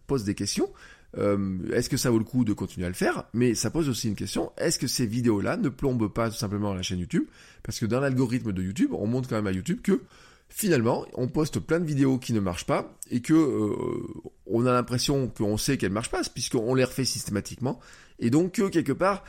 pose 0.07 0.23
des 0.23 0.35
questions. 0.35 0.69
Euh, 1.17 1.57
est-ce 1.71 1.89
que 1.89 1.97
ça 1.97 2.09
vaut 2.09 2.19
le 2.19 2.25
coup 2.25 2.43
de 2.43 2.53
continuer 2.53 2.85
à 2.85 2.89
le 2.89 2.95
faire? 2.95 3.25
Mais 3.33 3.55
ça 3.55 3.69
pose 3.69 3.89
aussi 3.89 4.07
une 4.07 4.15
question, 4.15 4.51
est-ce 4.57 4.79
que 4.79 4.87
ces 4.87 5.05
vidéos-là 5.05 5.57
ne 5.57 5.69
plombent 5.69 6.11
pas 6.11 6.29
tout 6.29 6.35
simplement 6.35 6.73
la 6.73 6.81
chaîne 6.81 6.99
YouTube? 6.99 7.25
Parce 7.63 7.79
que 7.79 7.85
dans 7.85 7.99
l'algorithme 7.99 8.51
de 8.51 8.61
YouTube, 8.61 8.91
on 8.93 9.07
montre 9.07 9.29
quand 9.29 9.35
même 9.35 9.47
à 9.47 9.51
YouTube 9.51 9.79
que 9.81 10.01
finalement, 10.49 11.05
on 11.13 11.27
poste 11.27 11.59
plein 11.59 11.79
de 11.79 11.85
vidéos 11.85 12.17
qui 12.17 12.33
ne 12.33 12.39
marchent 12.39 12.65
pas 12.65 12.93
et 13.11 13.21
que 13.21 13.33
euh, 13.33 13.75
on 14.45 14.65
a 14.65 14.71
l'impression 14.71 15.27
qu'on 15.27 15.57
sait 15.57 15.77
qu'elles 15.77 15.91
marchent 15.91 16.11
pas 16.11 16.21
puisqu'on 16.33 16.73
les 16.73 16.83
refait 16.83 17.05
systématiquement 17.05 17.79
et 18.19 18.29
donc 18.29 18.53
que 18.53 18.69
quelque 18.69 18.93
part 18.93 19.23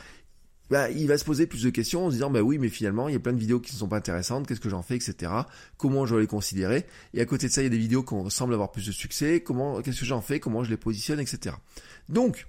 bah, 0.69 0.89
il 0.89 1.07
va 1.07 1.17
se 1.17 1.25
poser 1.25 1.47
plus 1.47 1.63
de 1.63 1.69
questions 1.69 2.05
en 2.05 2.09
se 2.09 2.15
disant 2.15 2.29
bah 2.29 2.41
oui 2.41 2.57
mais 2.57 2.69
finalement 2.69 3.09
il 3.09 3.13
y 3.13 3.15
a 3.15 3.19
plein 3.19 3.33
de 3.33 3.39
vidéos 3.39 3.59
qui 3.59 3.73
ne 3.73 3.79
sont 3.79 3.87
pas 3.87 3.97
intéressantes, 3.97 4.47
qu'est-ce 4.47 4.59
que 4.59 4.69
j'en 4.69 4.83
fais, 4.83 4.95
etc. 4.95 5.31
Comment 5.77 6.05
je 6.05 6.13
dois 6.13 6.21
les 6.21 6.27
considérer? 6.27 6.85
Et 7.13 7.21
à 7.21 7.25
côté 7.25 7.47
de 7.47 7.51
ça 7.51 7.61
il 7.61 7.65
y 7.65 7.67
a 7.67 7.71
des 7.71 7.77
vidéos 7.77 8.03
qui 8.03 8.15
semblent 8.29 8.53
avoir 8.53 8.71
plus 8.71 8.85
de 8.85 8.91
succès, 8.91 9.41
comment 9.41 9.81
qu'est-ce 9.81 9.99
que 9.99 10.05
j'en 10.05 10.21
fais, 10.21 10.39
comment 10.39 10.63
je 10.63 10.69
les 10.69 10.77
positionne, 10.77 11.19
etc. 11.19 11.55
Donc 12.07 12.47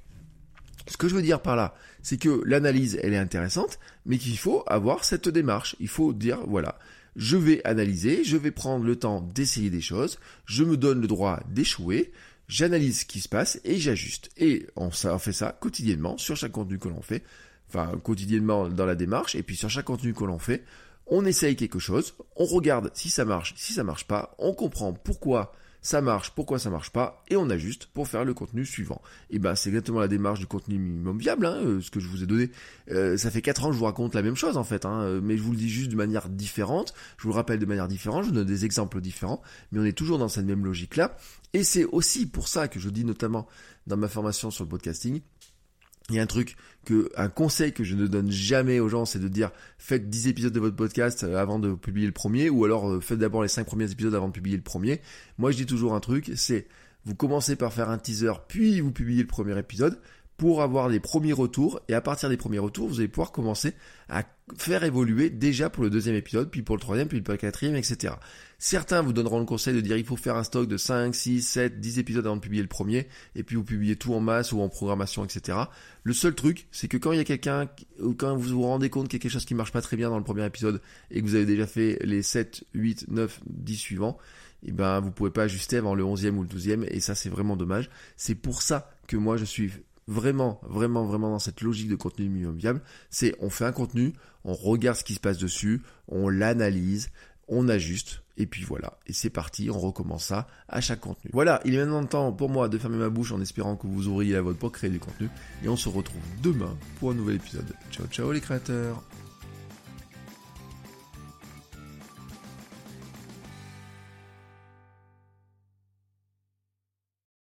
ce 0.87 0.96
que 0.96 1.09
je 1.09 1.14
veux 1.14 1.22
dire 1.22 1.40
par 1.40 1.56
là, 1.56 1.74
c'est 2.02 2.16
que 2.16 2.42
l'analyse 2.44 2.98
elle 3.02 3.12
est 3.12 3.18
intéressante, 3.18 3.78
mais 4.06 4.18
qu'il 4.18 4.38
faut 4.38 4.64
avoir 4.66 5.04
cette 5.04 5.28
démarche. 5.28 5.76
Il 5.80 5.88
faut 5.88 6.12
dire 6.12 6.40
voilà, 6.46 6.78
je 7.16 7.37
vais 7.37 7.64
analyser, 7.64 8.24
je 8.24 8.37
vais 8.37 8.50
prendre 8.50 8.85
le 8.85 8.96
temps 8.96 9.20
d'essayer 9.20 9.70
des 9.70 9.80
choses, 9.80 10.18
je 10.46 10.64
me 10.64 10.76
donne 10.76 11.00
le 11.00 11.06
droit 11.06 11.40
d'échouer, 11.48 12.12
j'analyse 12.48 13.00
ce 13.00 13.04
qui 13.04 13.20
se 13.20 13.28
passe 13.28 13.61
et 13.64 13.78
j'ajuste. 13.78 14.30
Et 14.37 14.66
on 14.76 14.90
fait 14.90 15.33
ça 15.33 15.56
quotidiennement 15.59 16.18
sur 16.18 16.37
chaque 16.37 16.52
contenu 16.52 16.78
que 16.78 16.88
l'on 16.88 17.02
fait 17.02 17.22
enfin 17.70 17.92
quotidiennement 18.02 18.68
dans 18.68 18.87
la 18.87 18.94
démarche, 18.94 19.35
et 19.35 19.42
puis 19.42 19.56
sur 19.56 19.70
chaque 19.70 19.87
contenu 19.87 20.12
que 20.12 20.24
l'on 20.24 20.38
fait, 20.38 20.64
on 21.06 21.24
essaye 21.24 21.56
quelque 21.56 21.78
chose, 21.78 22.14
on 22.37 22.44
regarde 22.44 22.90
si 22.94 23.11
ça 23.11 23.24
marche, 23.24 23.54
si 23.56 23.72
ça 23.72 23.85
marche 23.85 24.06
pas, 24.06 24.35
on 24.38 24.54
comprend 24.54 24.92
pourquoi 24.92 25.52
ça 25.83 26.02
marche, 26.02 26.30
pourquoi 26.33 26.59
ça 26.59 26.70
marche 26.70 26.90
pas, 26.90 27.24
et 27.28 27.37
on 27.37 27.48
ajuste 27.48 27.87
pour 27.87 28.06
faire 28.06 28.24
le 28.24 28.35
contenu 28.35 28.66
suivant. 28.66 29.00
Et 29.30 29.38
ben 29.38 29.54
c'est 29.54 29.70
exactement 29.70 30.00
la 30.00 30.09
démarche 30.09 30.38
du 30.38 30.46
contenu 30.46 30.78
minimum 30.78 31.18
viable, 31.18 31.46
hein, 31.46 31.56
euh, 31.64 31.80
ce 31.80 31.90
que 31.90 32.00
je 32.00 32.09
vous 32.09 32.22
ai 32.22 32.26
donné. 32.26 32.50
Euh, 32.90 33.16
ça 33.16 33.30
fait 33.30 33.42
4 33.42 33.64
ans 33.64 33.68
que 33.68 33.74
je 33.74 33.78
vous 33.78 33.87
raconte 33.87 34.14
la 34.14 34.22
même 34.22 34.37
chose 34.37 34.56
en 34.56 34.64
fait, 34.64 34.85
hein, 34.85 35.00
euh, 35.02 35.20
mais 35.22 35.37
je 35.37 35.42
vous 35.42 35.52
le 35.52 35.56
dis 35.56 35.70
juste 35.70 35.90
de 35.90 35.96
manière 35.96 36.28
différente, 36.28 36.94
je 37.16 37.22
vous 37.22 37.30
le 37.30 37.35
rappelle 37.35 37.59
de 37.59 37.66
manière 37.66 37.88
différente, 37.88 38.26
je 38.26 38.30
donne 38.30 38.46
des 38.46 38.64
exemples 38.64 39.00
différents, 39.00 39.42
mais 39.72 39.80
on 39.80 39.85
est 39.85 39.96
toujours 39.96 40.18
dans 40.18 40.28
cette 40.28 40.44
même 40.44 40.64
logique-là. 40.64 41.16
Et 41.54 41.64
c'est 41.64 41.85
aussi 41.85 42.26
pour 42.26 42.48
ça 42.48 42.68
que 42.68 42.78
je 42.78 42.90
dis 42.90 43.04
notamment 43.04 43.48
dans 43.87 43.96
ma 43.96 44.09
formation 44.09 44.50
sur 44.50 44.64
le 44.64 44.68
podcasting, 44.68 45.22
il 46.11 46.16
y 46.16 46.18
a 46.18 46.23
un 46.23 46.27
truc 46.27 46.57
que, 46.85 47.11
un 47.16 47.29
conseil 47.29 47.73
que 47.73 47.85
je 47.85 47.94
ne 47.94 48.07
donne 48.07 48.31
jamais 48.31 48.81
aux 48.81 48.88
gens, 48.88 49.05
c'est 49.05 49.18
de 49.18 49.29
dire 49.29 49.51
faites 49.79 50.09
10 50.09 50.29
épisodes 50.29 50.53
de 50.53 50.61
votre 50.61 50.77
podcast 50.77 51.25
euh, 51.25 51.37
avant 51.37 51.59
de 51.59 51.75
publier 51.75 52.07
le 52.07 52.12
premier, 52.12 52.51
ou 52.51 52.64
alors 52.64 52.90
euh, 52.90 53.01
faites 53.01 53.18
d'abord 53.18 53.42
les 53.42 53.49
5 53.49 53.66
premiers 53.66 53.90
épisodes 53.90 54.14
avant 54.14 54.29
de 54.29 54.33
publier 54.33 54.57
le 54.57 54.62
premier. 54.62 55.01
Moi 55.38 55.51
je 55.51 55.57
dis 55.57 55.66
toujours 55.66 55.94
un 55.94 56.01
truc, 56.01 56.33
c'est 56.37 56.66
vous 57.05 57.14
commencez 57.14 57.57
par 57.57 57.73
faire 57.73 57.88
un 57.90 57.99
teaser, 57.99 58.33
puis 58.49 58.81
vous 58.81 58.92
publiez 58.92 59.23
le 59.23 59.29
premier 59.29 59.59
épisode, 59.59 59.99
pour 60.40 60.62
avoir 60.62 60.88
les 60.88 61.00
premiers 61.00 61.35
retours. 61.35 61.83
Et 61.88 61.92
à 61.92 62.00
partir 62.00 62.31
des 62.31 62.38
premiers 62.38 62.59
retours, 62.59 62.88
vous 62.88 63.00
allez 63.00 63.09
pouvoir 63.09 63.31
commencer 63.31 63.74
à 64.09 64.24
faire 64.57 64.85
évoluer 64.85 65.29
déjà 65.29 65.68
pour 65.68 65.85
le 65.85 65.90
deuxième 65.90 66.16
épisode, 66.16 66.50
puis 66.50 66.62
pour 66.62 66.76
le 66.76 66.81
troisième, 66.81 67.09
puis 67.09 67.20
pour 67.20 67.33
le 67.33 67.37
quatrième, 67.37 67.76
etc. 67.76 68.14
Certains 68.59 69.03
vous 69.03 69.12
donneront 69.12 69.38
le 69.38 69.44
conseil 69.44 69.74
de 69.74 69.83
dire 69.83 69.98
il 69.98 70.05
faut 70.07 70.16
faire 70.16 70.37
un 70.37 70.42
stock 70.42 70.66
de 70.66 70.79
5, 70.79 71.14
6, 71.14 71.42
7, 71.42 71.79
10 71.79 71.98
épisodes 71.98 72.24
avant 72.24 72.37
de 72.37 72.40
publier 72.40 72.62
le 72.62 72.70
premier, 72.70 73.07
et 73.35 73.42
puis 73.42 73.57
vous 73.57 73.64
publiez 73.64 73.96
tout 73.96 74.14
en 74.14 74.20
masse 74.20 74.53
ou 74.53 74.62
en 74.62 74.70
programmation, 74.70 75.26
etc. 75.26 75.59
Le 76.05 76.14
seul 76.14 76.35
truc, 76.35 76.68
c'est 76.72 76.88
que 76.88 76.96
quand 76.96 77.12
il 77.12 77.18
y 77.18 77.20
a 77.20 77.24
quelqu'un, 77.24 77.68
ou 78.03 78.14
quand 78.14 78.35
vous 78.35 78.48
vous 78.55 78.62
rendez 78.62 78.88
compte 78.88 79.09
qu'il 79.09 79.18
y 79.18 79.20
a 79.20 79.22
quelque 79.22 79.33
chose 79.33 79.44
qui 79.44 79.55
marche 79.55 79.72
pas 79.72 79.83
très 79.83 79.98
bien 79.98 80.09
dans 80.09 80.16
le 80.16 80.24
premier 80.24 80.46
épisode, 80.46 80.81
et 81.11 81.20
que 81.20 81.26
vous 81.26 81.35
avez 81.35 81.44
déjà 81.44 81.66
fait 81.66 81.98
les 82.03 82.22
7, 82.22 82.64
8, 82.72 83.09
9, 83.09 83.40
10 83.46 83.76
suivants, 83.76 84.16
et 84.62 84.68
eh 84.68 84.72
ben 84.72 85.00
vous 85.00 85.11
pouvez 85.11 85.31
pas 85.31 85.44
ajuster 85.44 85.76
avant 85.76 85.94
le 85.94 86.03
11e 86.03 86.31
ou 86.31 86.42
le 86.42 86.48
12e, 86.48 86.87
et 86.88 87.00
ça 87.00 87.14
c'est 87.14 87.29
vraiment 87.29 87.57
dommage. 87.57 87.90
C'est 88.16 88.35
pour 88.35 88.62
ça 88.62 88.90
que 89.07 89.16
moi 89.16 89.37
je 89.37 89.44
suis 89.44 89.70
vraiment, 90.11 90.61
vraiment, 90.64 91.05
vraiment 91.05 91.31
dans 91.31 91.38
cette 91.38 91.62
logique 91.62 91.88
de 91.88 91.94
contenu 91.94 92.29
minimum 92.29 92.57
viable, 92.57 92.83
c'est 93.09 93.35
on 93.40 93.49
fait 93.49 93.64
un 93.64 93.73
contenu, 93.73 94.12
on 94.44 94.55
regarde 94.55 94.99
ce 94.99 95.05
qui 95.05 95.14
se 95.14 95.20
passe 95.20 95.38
dessus, 95.38 95.83
on 96.09 96.29
l'analyse, 96.29 97.11
on 97.46 97.68
ajuste, 97.68 98.23
et 98.37 98.46
puis 98.46 98.64
voilà. 98.64 98.99
Et 99.07 99.12
c'est 99.12 99.31
parti, 99.31 99.70
on 99.70 99.79
recommence 99.79 100.25
ça 100.25 100.49
à 100.68 100.81
chaque 100.81 101.01
contenu. 101.01 101.31
Voilà, 101.33 101.61
il 101.64 101.75
est 101.75 101.79
maintenant 101.79 102.05
temps 102.05 102.33
pour 102.33 102.49
moi 102.49 102.68
de 102.68 102.77
fermer 102.77 102.96
ma 102.96 103.09
bouche 103.09 103.33
en 103.33 103.40
espérant 103.40 103.77
que 103.77 103.87
vous 103.87 104.09
ouvriez 104.09 104.33
la 104.33 104.42
vôtre 104.42 104.59
pour 104.59 104.73
créer 104.73 104.90
du 104.90 104.99
contenu. 104.99 105.29
Et 105.62 105.68
on 105.68 105.77
se 105.77 105.88
retrouve 105.88 106.23
demain 106.42 106.77
pour 106.99 107.12
un 107.12 107.14
nouvel 107.14 107.37
épisode. 107.37 107.73
Ciao 107.92 108.07
ciao 108.09 108.33
les 108.33 108.40
créateurs 108.40 109.03